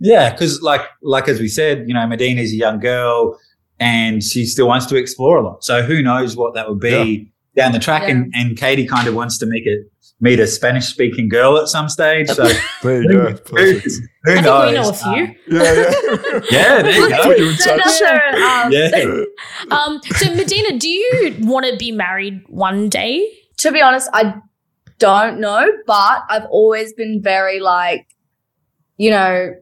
[0.00, 3.38] Yeah, because like like as we said, you know, Madina is a young girl
[3.80, 5.64] and she still wants to explore a lot.
[5.64, 8.08] So who knows what that would be down the track?
[8.08, 9.80] And and Katy kind of wants to make it
[10.20, 12.28] meet a Spanish speaking girl at some stage.
[12.28, 12.48] So
[12.82, 13.30] There you go.
[13.30, 13.84] who, Perfect.
[14.24, 14.66] who I think knows?
[14.68, 15.24] we know a few.
[15.24, 16.40] Um, Yeah, yeah.
[16.50, 17.30] yeah, there you go.
[17.36, 18.00] you in So touch.
[18.00, 18.72] another, um,
[19.70, 19.76] Yeah.
[19.76, 23.30] Um, so Madina, do you want to be married one day?
[23.58, 24.34] to be honest, I
[24.98, 28.06] don't know, but I've always been very like,
[28.96, 29.54] you know,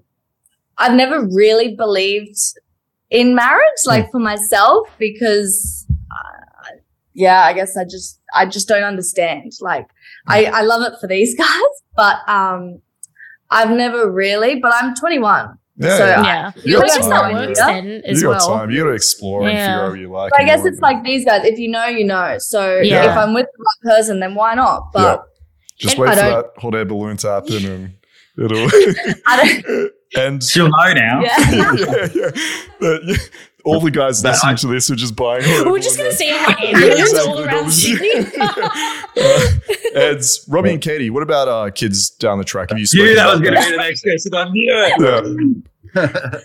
[0.79, 2.39] I've never really believed
[3.11, 6.71] in marriage, like for myself, because, uh,
[7.13, 9.53] yeah, I guess I just, I just don't understand.
[9.61, 9.87] Like,
[10.27, 12.81] I, I love it for these guys, but um,
[13.51, 14.59] I've never really.
[14.59, 16.23] But I'm 21, Yeah, So, yeah.
[16.25, 16.53] Yeah.
[16.65, 17.35] you I got guess that time.
[17.35, 17.67] works Yeah.
[17.73, 18.59] then as you got well.
[18.59, 18.71] time.
[18.71, 20.31] You got to explore and figure out what you like.
[20.33, 21.45] but I guess it's like these guys.
[21.45, 22.37] If you know, you know.
[22.39, 23.13] So Yeah.
[23.13, 24.93] if I'm with the right person, then why not?
[24.93, 25.23] But
[25.79, 27.95] just and wait I for don't- that hot air balloon to happen and
[28.39, 28.69] it'll.
[30.17, 31.21] And She'll know now.
[31.25, 31.37] Yeah.
[31.51, 32.31] yeah, yeah.
[32.79, 33.17] But, yeah,
[33.65, 35.43] all the guys But listening I- to this are just buying.
[35.45, 37.33] hot We're just going to see how Yeah, ambulance exactly.
[37.33, 38.13] all around Sydney.
[38.39, 39.49] Uh,
[40.01, 42.71] Eds, Robbie and Katy, what about uh, kids down the track?
[42.71, 44.35] Have you Knew spoken that was going to be the next question.
[44.35, 44.73] I knew
[45.97, 46.45] it.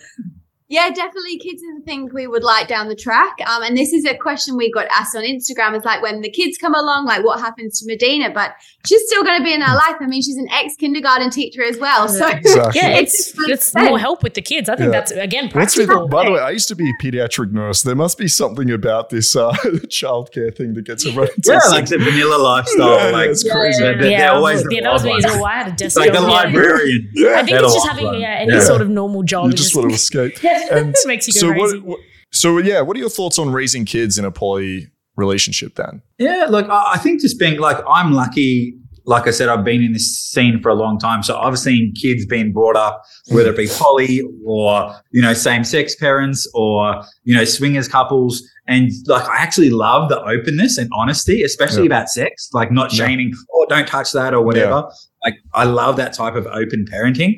[0.70, 0.80] Yeah.
[0.80, 1.38] Yeah, definitely.
[1.39, 3.34] Kids is a thing we would like down the track.
[3.47, 5.76] Um, and this is a question we got asked on Instagram.
[5.76, 8.34] It's like when the kids come along, like what happens to Madina?
[8.34, 8.53] But
[8.86, 9.95] she's still going to be in our life.
[9.99, 12.07] I mean, she's an ex kindergarten teacher as well.
[12.07, 12.82] So Exactly.
[12.82, 14.70] Yeah, It's it's it's more help with the kids.
[14.70, 14.99] I think Yeah.
[14.99, 17.82] that's again What's with, by the way, I used to be a pediatric nurse.
[17.82, 19.51] There must be something about this uh,
[19.89, 22.95] childcare thing that gets everyone into Yeah, like the vanilla lifestyle.
[22.95, 23.82] Yeah, yeah, like it's crazy.
[23.84, 25.45] They're, they're yeah, always yeah, the that was me odd as well.
[25.45, 26.30] I had a desk It's like the job.
[26.30, 26.36] yeah.
[26.36, 27.09] librarian.
[27.13, 27.34] Yeah.
[27.39, 28.59] I think it's just having yeah, any Yeah.
[28.61, 29.45] sort of normal job.
[29.45, 30.38] You it just want to escape.
[30.72, 31.78] And makes you go so crazy.
[31.80, 31.99] what, what?
[32.32, 35.76] So yeah, what are your thoughts on raising kids in a poly relationship?
[35.76, 38.76] Then Yeah, look, I I think just being like, I'm lucky.
[39.05, 41.24] Like I said, I've been in this scene for a long time.
[41.24, 45.64] So I've seen kids being brought up, whether it be poly or, you know, same
[45.64, 48.43] sex parents or, you know, swingers couples.
[48.68, 51.95] And like, I actually love the openness and honesty, especially Yeah.
[51.95, 53.07] about sex, like not Yeah.
[53.07, 54.88] shaming or don't touch that or whatever.
[55.26, 57.38] Like, I love that type of open parenting.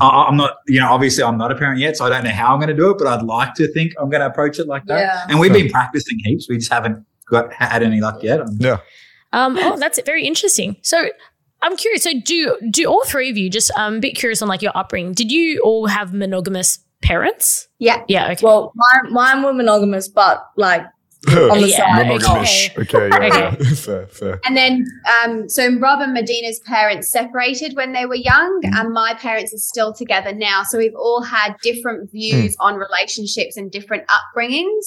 [0.00, 2.30] I, I'm not, you know, obviously I'm not a parent yet, so I don't know
[2.30, 4.58] how I'm going to do it, but I'd like to think I'm going to approach
[4.58, 4.98] it like that.
[4.98, 5.24] Yeah.
[5.28, 5.62] And we've Yeah.
[5.62, 6.48] been practicing heaps.
[6.48, 8.40] We just haven't got had any luck yet.
[8.58, 8.78] Yeah.
[9.32, 10.76] Um, oh, that's very interesting.
[10.82, 11.08] So
[11.62, 12.02] I'm curious.
[12.02, 14.72] So do do all three of you just um, a bit curious on like your
[14.74, 15.12] upbringing?
[15.12, 17.68] Did you all have monogamous parents?
[17.78, 18.02] Yeah.
[18.08, 18.30] Yeah.
[18.32, 18.44] Okay.
[18.44, 20.82] Well, mine, mine were monogamous, but like
[21.26, 22.06] on the Yeah, side.
[22.06, 22.78] monogamish.
[22.78, 23.56] Okay, yeah, Okay.
[23.60, 23.74] yeah.
[23.74, 24.40] fair, fair.
[24.44, 24.86] And then,
[25.24, 29.58] um, so Rob and Madina's parents separated when they were young, and my parents are
[29.58, 30.62] still together now.
[30.62, 34.84] So we've all had different views on relationships and different upbringings.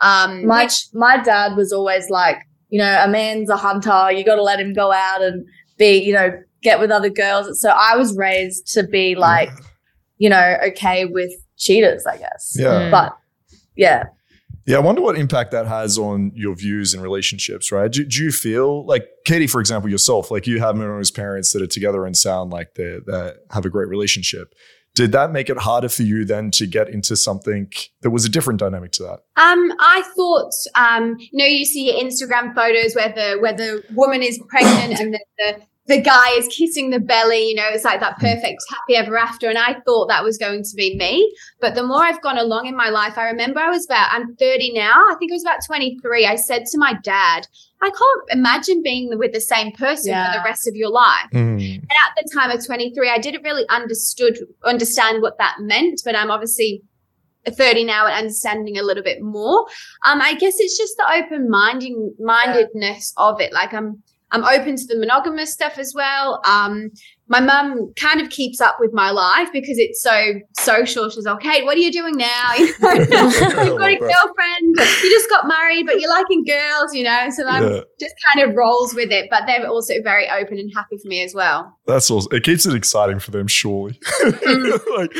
[0.00, 2.38] Um, my which, my dad was always like,
[2.70, 4.10] you know, a man's a hunter.
[4.12, 5.44] You got to let him go out and
[5.78, 6.30] be, you know,
[6.62, 7.60] get with other girls.
[7.60, 9.50] So I was raised to be like,
[10.18, 12.56] you know, okay with cheaters, I guess.
[12.58, 12.66] Yeah.
[12.66, 12.90] Mm.
[12.92, 13.16] But
[13.76, 14.04] yeah,
[14.66, 17.90] Yeah, I wonder what impact that has on your views and relationships, right?
[17.90, 21.62] Do, do you feel like Katy, for example, yourself, like you have monogamous parents that
[21.62, 22.98] are together and sound like they
[23.50, 24.54] have a great relationship.
[24.94, 28.28] Did that make it harder for you then to get into something that was a
[28.28, 29.20] different dynamic to that?
[29.42, 34.22] Um, I thought, um, you know, you see Instagram photos where the where the woman
[34.22, 37.50] is pregnant and the, the the guy is kissing the belly.
[37.50, 39.48] You know, it's like that perfect happy ever after.
[39.48, 41.30] And I thought that was going to be me.
[41.60, 44.34] But the more I've gone along in my life, I remember I was about I'm
[44.36, 44.94] 30 now.
[45.10, 46.26] I think it was about 23.
[46.26, 47.46] I said to my dad,
[47.82, 51.28] I can't imagine being with the same person for the rest of your life.
[51.34, 51.60] Mm.
[51.60, 56.16] And at the time of 23, I didn't really understood understand what that meant, but
[56.16, 56.82] I'm obviously
[57.46, 59.66] 30 now and understanding a little bit more.
[60.06, 63.52] Um, I guess it's just the open minding mindedness of it.
[63.52, 64.02] Like I'm
[64.32, 66.40] I'm open to the monogamous stuff as well.
[66.46, 66.90] Um,
[67.28, 71.08] my mum kind of keeps up with my life because it's so social.
[71.08, 72.54] She's like, Kate, what are you doing now?
[72.58, 74.76] You know, you've got a girlfriend.
[74.76, 77.28] You just got married, but you're liking girls, you know.
[77.30, 77.80] So I'm Yeah.
[78.00, 79.28] just kind of rolls with it.
[79.30, 81.74] But they're also very open and happy for me as well.
[81.86, 82.34] That's awesome.
[82.36, 83.98] It keeps it exciting for them, surely.
[84.24, 85.10] like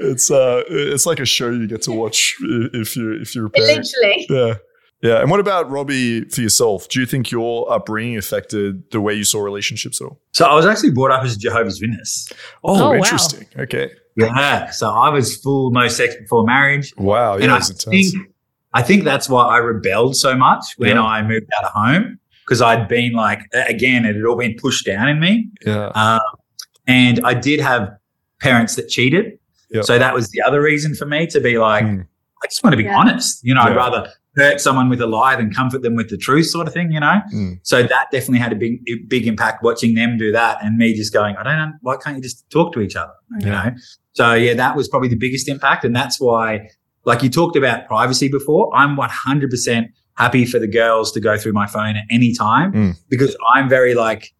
[0.00, 3.50] it's uh, it's like a show you get to watch if you if you're a
[3.50, 3.86] parent.
[4.02, 4.26] Literally.
[4.28, 4.54] Yeah.
[5.02, 5.20] Yeah.
[5.20, 6.88] And what about Robbie for yourself?
[6.88, 10.20] Do you think your upbringing affected the way you saw relationships at all?
[10.32, 12.28] So I was actually brought up as a Jehovah's Witness.
[12.64, 12.94] Oh, Oh, wow.
[12.94, 13.46] interesting.
[13.58, 13.90] Okay.
[14.16, 14.70] Yeah.
[14.70, 16.92] So I was full no sex before marriage.
[16.96, 17.36] Wow.
[17.36, 18.14] Yeah, and I think,
[18.74, 21.02] I think that's why I rebelled so much when Yeah.
[21.02, 24.86] I moved out of home because I'd been like, again, it had all been pushed
[24.86, 25.48] down in me.
[25.66, 25.86] Yeah.
[25.94, 26.20] Um,
[26.86, 27.88] and I did have
[28.40, 29.38] parents that cheated.
[29.70, 29.84] Yep.
[29.84, 32.00] So that was the other reason for me to be like, Hmm.
[32.42, 32.96] I just want to be Yeah.
[32.98, 33.40] honest.
[33.44, 36.46] You know, I'd rather hurt someone with a lie than comfort them with the truth,
[36.46, 37.20] sort of thing, you know?
[37.30, 37.52] Hmm.
[37.62, 41.12] So that definitely had a big, big impact watching them do that and me just
[41.12, 43.12] going, I don't know, why can't you just talk to each other?
[43.40, 43.62] You Yeah.
[43.64, 43.70] know?
[44.14, 45.84] So yeah, that was probably the biggest impact.
[45.84, 46.68] And that's why,
[47.04, 51.52] like you talked about privacy before, I'm 100% happy for the girls to go through
[51.52, 52.94] my phone at any time Mm.
[53.08, 54.32] because I'm very like,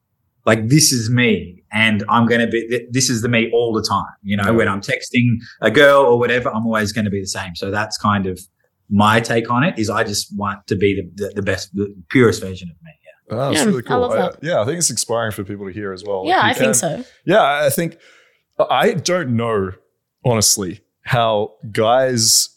[0.47, 3.83] like this is me and I'm going to be, this is the me all the
[3.83, 4.13] time.
[4.23, 7.27] You know, when I'm texting a girl or whatever, I'm always going to be the
[7.27, 7.55] same.
[7.57, 8.41] So that's kind of
[8.91, 11.95] my take on it is I just want to be the, the, the best, the
[12.11, 12.91] purest version of me.
[13.05, 13.35] Yeah.
[13.37, 14.01] Oh, that's Yeah, really I cool.
[14.01, 14.39] love that.
[14.47, 16.25] yeah, I think it's inspiring for people to hear as well.
[16.27, 17.05] yeah, Like, you I think so.
[17.25, 17.97] Yeah, I think
[18.71, 19.73] I don't know
[20.25, 22.51] honestly how guys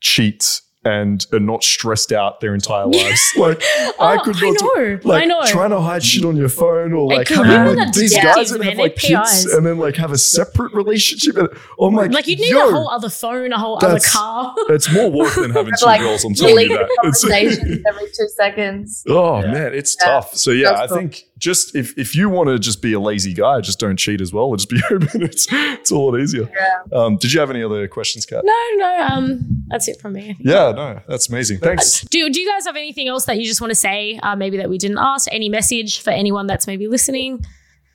[0.00, 3.32] cheat and are not stressed out their entire lives.
[3.36, 3.62] like
[3.98, 4.98] I Oh, could I not do- know.
[5.04, 5.40] like I know.
[5.46, 8.50] trying to hide shit on your phone or Like, like 'cause having like, these guys
[8.50, 11.36] that have They're like kids and then like have a separate relationship.
[11.36, 11.48] And
[11.80, 14.54] I'm like, like you'd need yo, a whole other phone, a whole other car.
[14.68, 16.24] it's more work than having two like girls.
[16.24, 16.82] I'm telling you that.
[16.82, 19.04] It's- conversations every two seconds.
[19.08, 19.52] Oh Yeah.
[19.52, 20.06] man, it's Yeah.
[20.06, 20.34] tough.
[20.34, 20.96] So yeah, That's I cool.
[20.98, 24.20] think just if if you want to just be a lazy guy, just don't cheat
[24.22, 24.46] as well.
[24.46, 25.22] Or Just be open.
[25.22, 26.48] It's it's a lot easier.
[26.52, 26.98] Yeah.
[26.98, 28.42] Um, did you have any other questions, Kat?
[28.44, 29.06] no, no.
[29.12, 30.30] Um, that's it from me.
[30.30, 30.36] I.
[30.40, 31.58] Yeah, no, that's amazing.
[31.58, 32.00] Thanks.
[32.02, 34.18] Do Do you guys have anything else that you just want to say?
[34.22, 35.28] Uh, maybe that we didn't ask.
[35.30, 37.44] Any message for anyone that's maybe listening?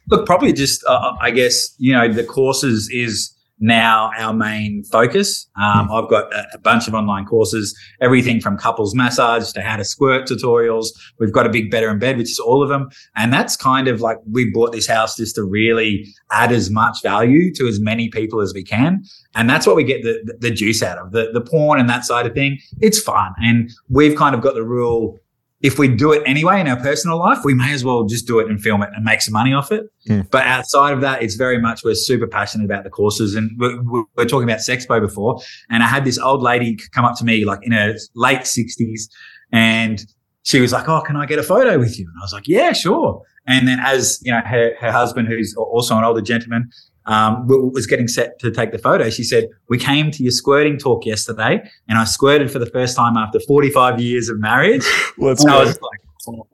[0.07, 5.47] Look, probably just, uh, I guess, you know, the courses is now our main focus.
[5.61, 9.77] Um, I've got a, a bunch of online courses, everything from couples massage to how
[9.77, 10.87] to squirt tutorials.
[11.19, 12.89] We've got a big better in bed, which is all of them.
[13.15, 17.01] And that's kind of like we bought this house just to really add as much
[17.03, 19.03] value to as many people as we can.
[19.35, 22.05] And that's what we get the, the juice out of the, the porn and that
[22.05, 22.59] side of thing.
[22.79, 23.33] It's fun.
[23.41, 25.19] And we've kind of got the rule
[25.61, 28.39] if we do it anyway in our personal life, we may as well just do
[28.39, 29.83] it and film it and make some money off it.
[30.07, 30.29] Mm.
[30.31, 33.35] But outside of that, it's very much we're super passionate about the courses.
[33.35, 33.81] And we're,
[34.15, 37.43] we're talking about Sexpo before, and I had this old lady come up to me
[37.43, 39.09] like in her late sixties,
[39.51, 40.05] and
[40.43, 42.47] she was like, "Oh, can I get a photo with you?" And I was like,
[42.47, 46.69] "Yeah, sure." And then as you know, her her husband, who's also an older gentleman,
[47.09, 50.77] um, was getting set to take the photo, she said, "We came to your squirting
[50.77, 51.53] talk yesterday,
[51.87, 54.85] and I squirted for the first time after 45 years of marriage."
[55.17, 56.47] Let's And I was like, oh.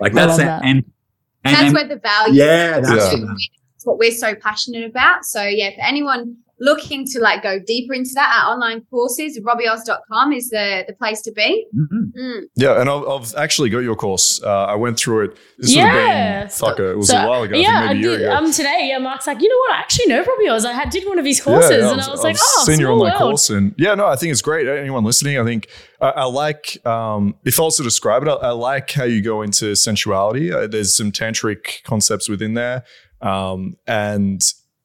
[0.00, 0.44] like I that's it.
[0.46, 0.62] that.
[0.64, 0.78] And,
[1.44, 3.20] and, That's and- where the value yeah, that's Yeah.
[3.20, 5.24] the- That's what we're so passionate about.
[5.26, 10.32] So yeah, for anyone looking to like go deeper into that, our online courses, robbyoz.com
[10.32, 11.66] is the, the place to be.
[11.76, 12.12] Mhm.
[12.18, 12.40] Mm.
[12.54, 14.40] Yeah, and I've, I've actually got your course.
[14.42, 15.36] Uh, I went through it.
[15.58, 15.84] This Yeah.
[15.84, 16.84] would have been fuck it.
[16.90, 17.56] It was So, a while ago.
[17.56, 18.20] Yeah, I I maybe a did.
[18.20, 18.36] year ago.
[18.36, 19.74] Um, today, yeah, Mark's like, you know what?
[19.74, 20.64] I actually know Robbie Oz.
[20.64, 22.92] I had did one of his courses, yeah, and I was like, oh, seen your
[22.92, 23.20] online world.
[23.32, 24.66] course, and yeah, no, I think it's great.
[24.68, 25.68] Anyone listening, I think
[26.00, 26.84] I, I like.
[26.86, 30.52] Um, if I was to describe it, I, I like how you go into sensuality.
[30.52, 32.84] Uh, there's some tantric concepts within there,
[33.20, 34.40] um, and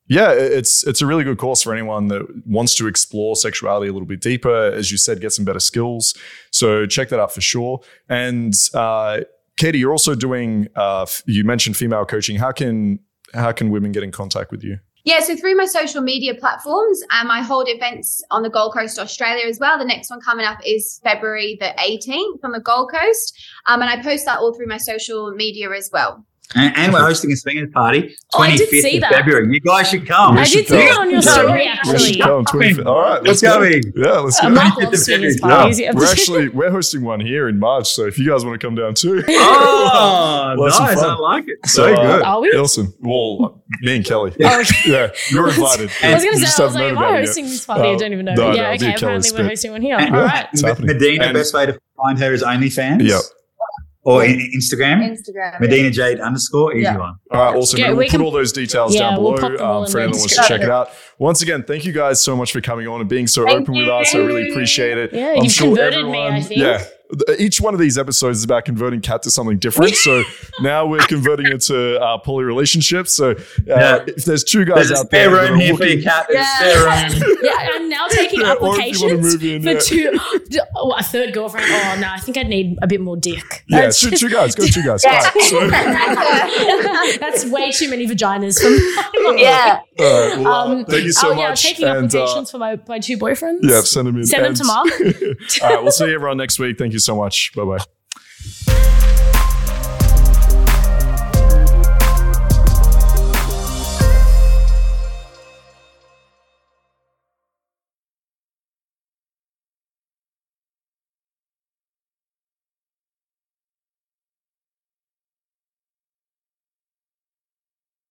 [0.09, 3.93] yeah, it's it's a really good course for anyone that wants to explore sexuality a
[3.93, 4.71] little bit deeper.
[4.71, 6.15] As you said, get some better skills.
[6.51, 7.81] So check that out for sure.
[8.09, 9.21] And uh,
[9.57, 10.67] Katy, you're also doing.
[10.75, 12.37] Uh, you mentioned female coaching.
[12.37, 12.99] How can
[13.35, 14.79] how can women get in contact with you?
[15.05, 18.99] Yeah, so through my social media platforms, um, I hold events on the Gold Coast,
[18.99, 19.77] Australia as well.
[19.77, 23.39] The next one coming up is February the 18th on the Gold Coast.
[23.67, 26.25] Um, and I post that all through my social media as well.
[26.55, 29.11] And, and we're hosting a swingers party, Oh, I 25th did see of that.
[29.13, 29.53] February.
[29.53, 30.33] You guys should come.
[30.35, 30.79] We I should did see go.
[30.81, 31.31] it on your Yeah.
[31.31, 32.13] story, We We actually.
[32.13, 32.85] should go on 25th.
[32.87, 33.59] All right, Let's let's go.
[33.59, 33.65] go.
[33.95, 34.49] Yeah, let's go.
[34.49, 34.85] Mark Yeah.
[34.85, 35.47] loves swingers Yeah.
[35.47, 35.79] parties.
[35.79, 35.91] Yeah.
[35.93, 38.73] We're actually we're hosting one here in March, so if you guys want to come
[38.75, 40.97] down too, Oh, Well, nice.
[40.99, 41.67] I like it.
[41.69, 42.25] So Uh, good.
[42.25, 42.49] Are we?
[42.49, 42.93] awesome.
[42.99, 44.33] Well, me and Kelly.
[44.43, 44.63] Oh.
[44.87, 45.91] Yeah, you're invited.
[46.01, 47.25] I was going to say, I was like, am I about it yet.
[47.27, 47.89] hosting this party?
[47.89, 48.31] I Uh, don't even know.
[48.31, 48.95] yeah, no, it'll be okay.
[48.95, 49.95] Apparently, we're hosting one here.
[49.97, 50.47] All right.
[50.53, 53.07] Madina, And- best way to find her is OnlyFans.
[53.07, 53.21] Yep.
[54.03, 55.01] Or in, Instagram.
[55.03, 55.59] Instagram.
[55.59, 56.97] Madina Jade underscore, easy Yeah.
[56.97, 57.15] one.
[57.31, 57.79] All right, awesome.
[57.79, 59.67] Yeah, And we we'll can- put all those details Yeah, down we'll below pop them
[59.67, 60.89] all um, in for the anyone wants to check it out.
[61.17, 63.75] Once again, thank you guys so much for coming on and being so Thank open
[63.77, 64.15] with us.
[64.15, 65.11] I really appreciate it.
[65.13, 66.61] Yeah, I'm you've sure converted me, I think.
[66.61, 66.83] Yeah.
[67.27, 69.95] Th- Each one of these episodes is about converting Kat to something different.
[69.95, 70.23] so
[70.61, 73.15] now we're converting it to uh, poly relationships.
[73.15, 73.35] So uh,
[73.65, 74.03] Yeah.
[74.07, 76.27] if there's two guys There's out there spare that room are here for your Kat.
[76.29, 77.05] There's Yeah.
[77.05, 77.37] a spare room.
[77.41, 79.79] Yeah, I'm now taking Yeah, or if you wanna applications in, for yeah.
[79.79, 80.19] two.
[80.75, 81.65] Oh, a third girlfriend.
[81.69, 83.63] Oh no, I think I'd need a bit more dick.
[83.67, 84.53] Yeah, That's two, two guys.
[84.53, 85.03] Go two guys.
[85.05, 85.67] All right, so,
[87.19, 89.41] That's way too many vaginas for me.
[89.41, 89.79] Yeah.
[89.99, 91.63] right, well, uh, Um, thank you so oh, yeah, much.
[91.63, 93.59] taking and, uh, applications for my, my two boyfriends.
[93.63, 94.25] yeah, send them in.
[94.25, 94.87] Send them And- to Mark.
[95.63, 96.77] All right, we'll see everyone next week.
[96.77, 97.51] Thank you so much.
[97.55, 97.98] Bye bye.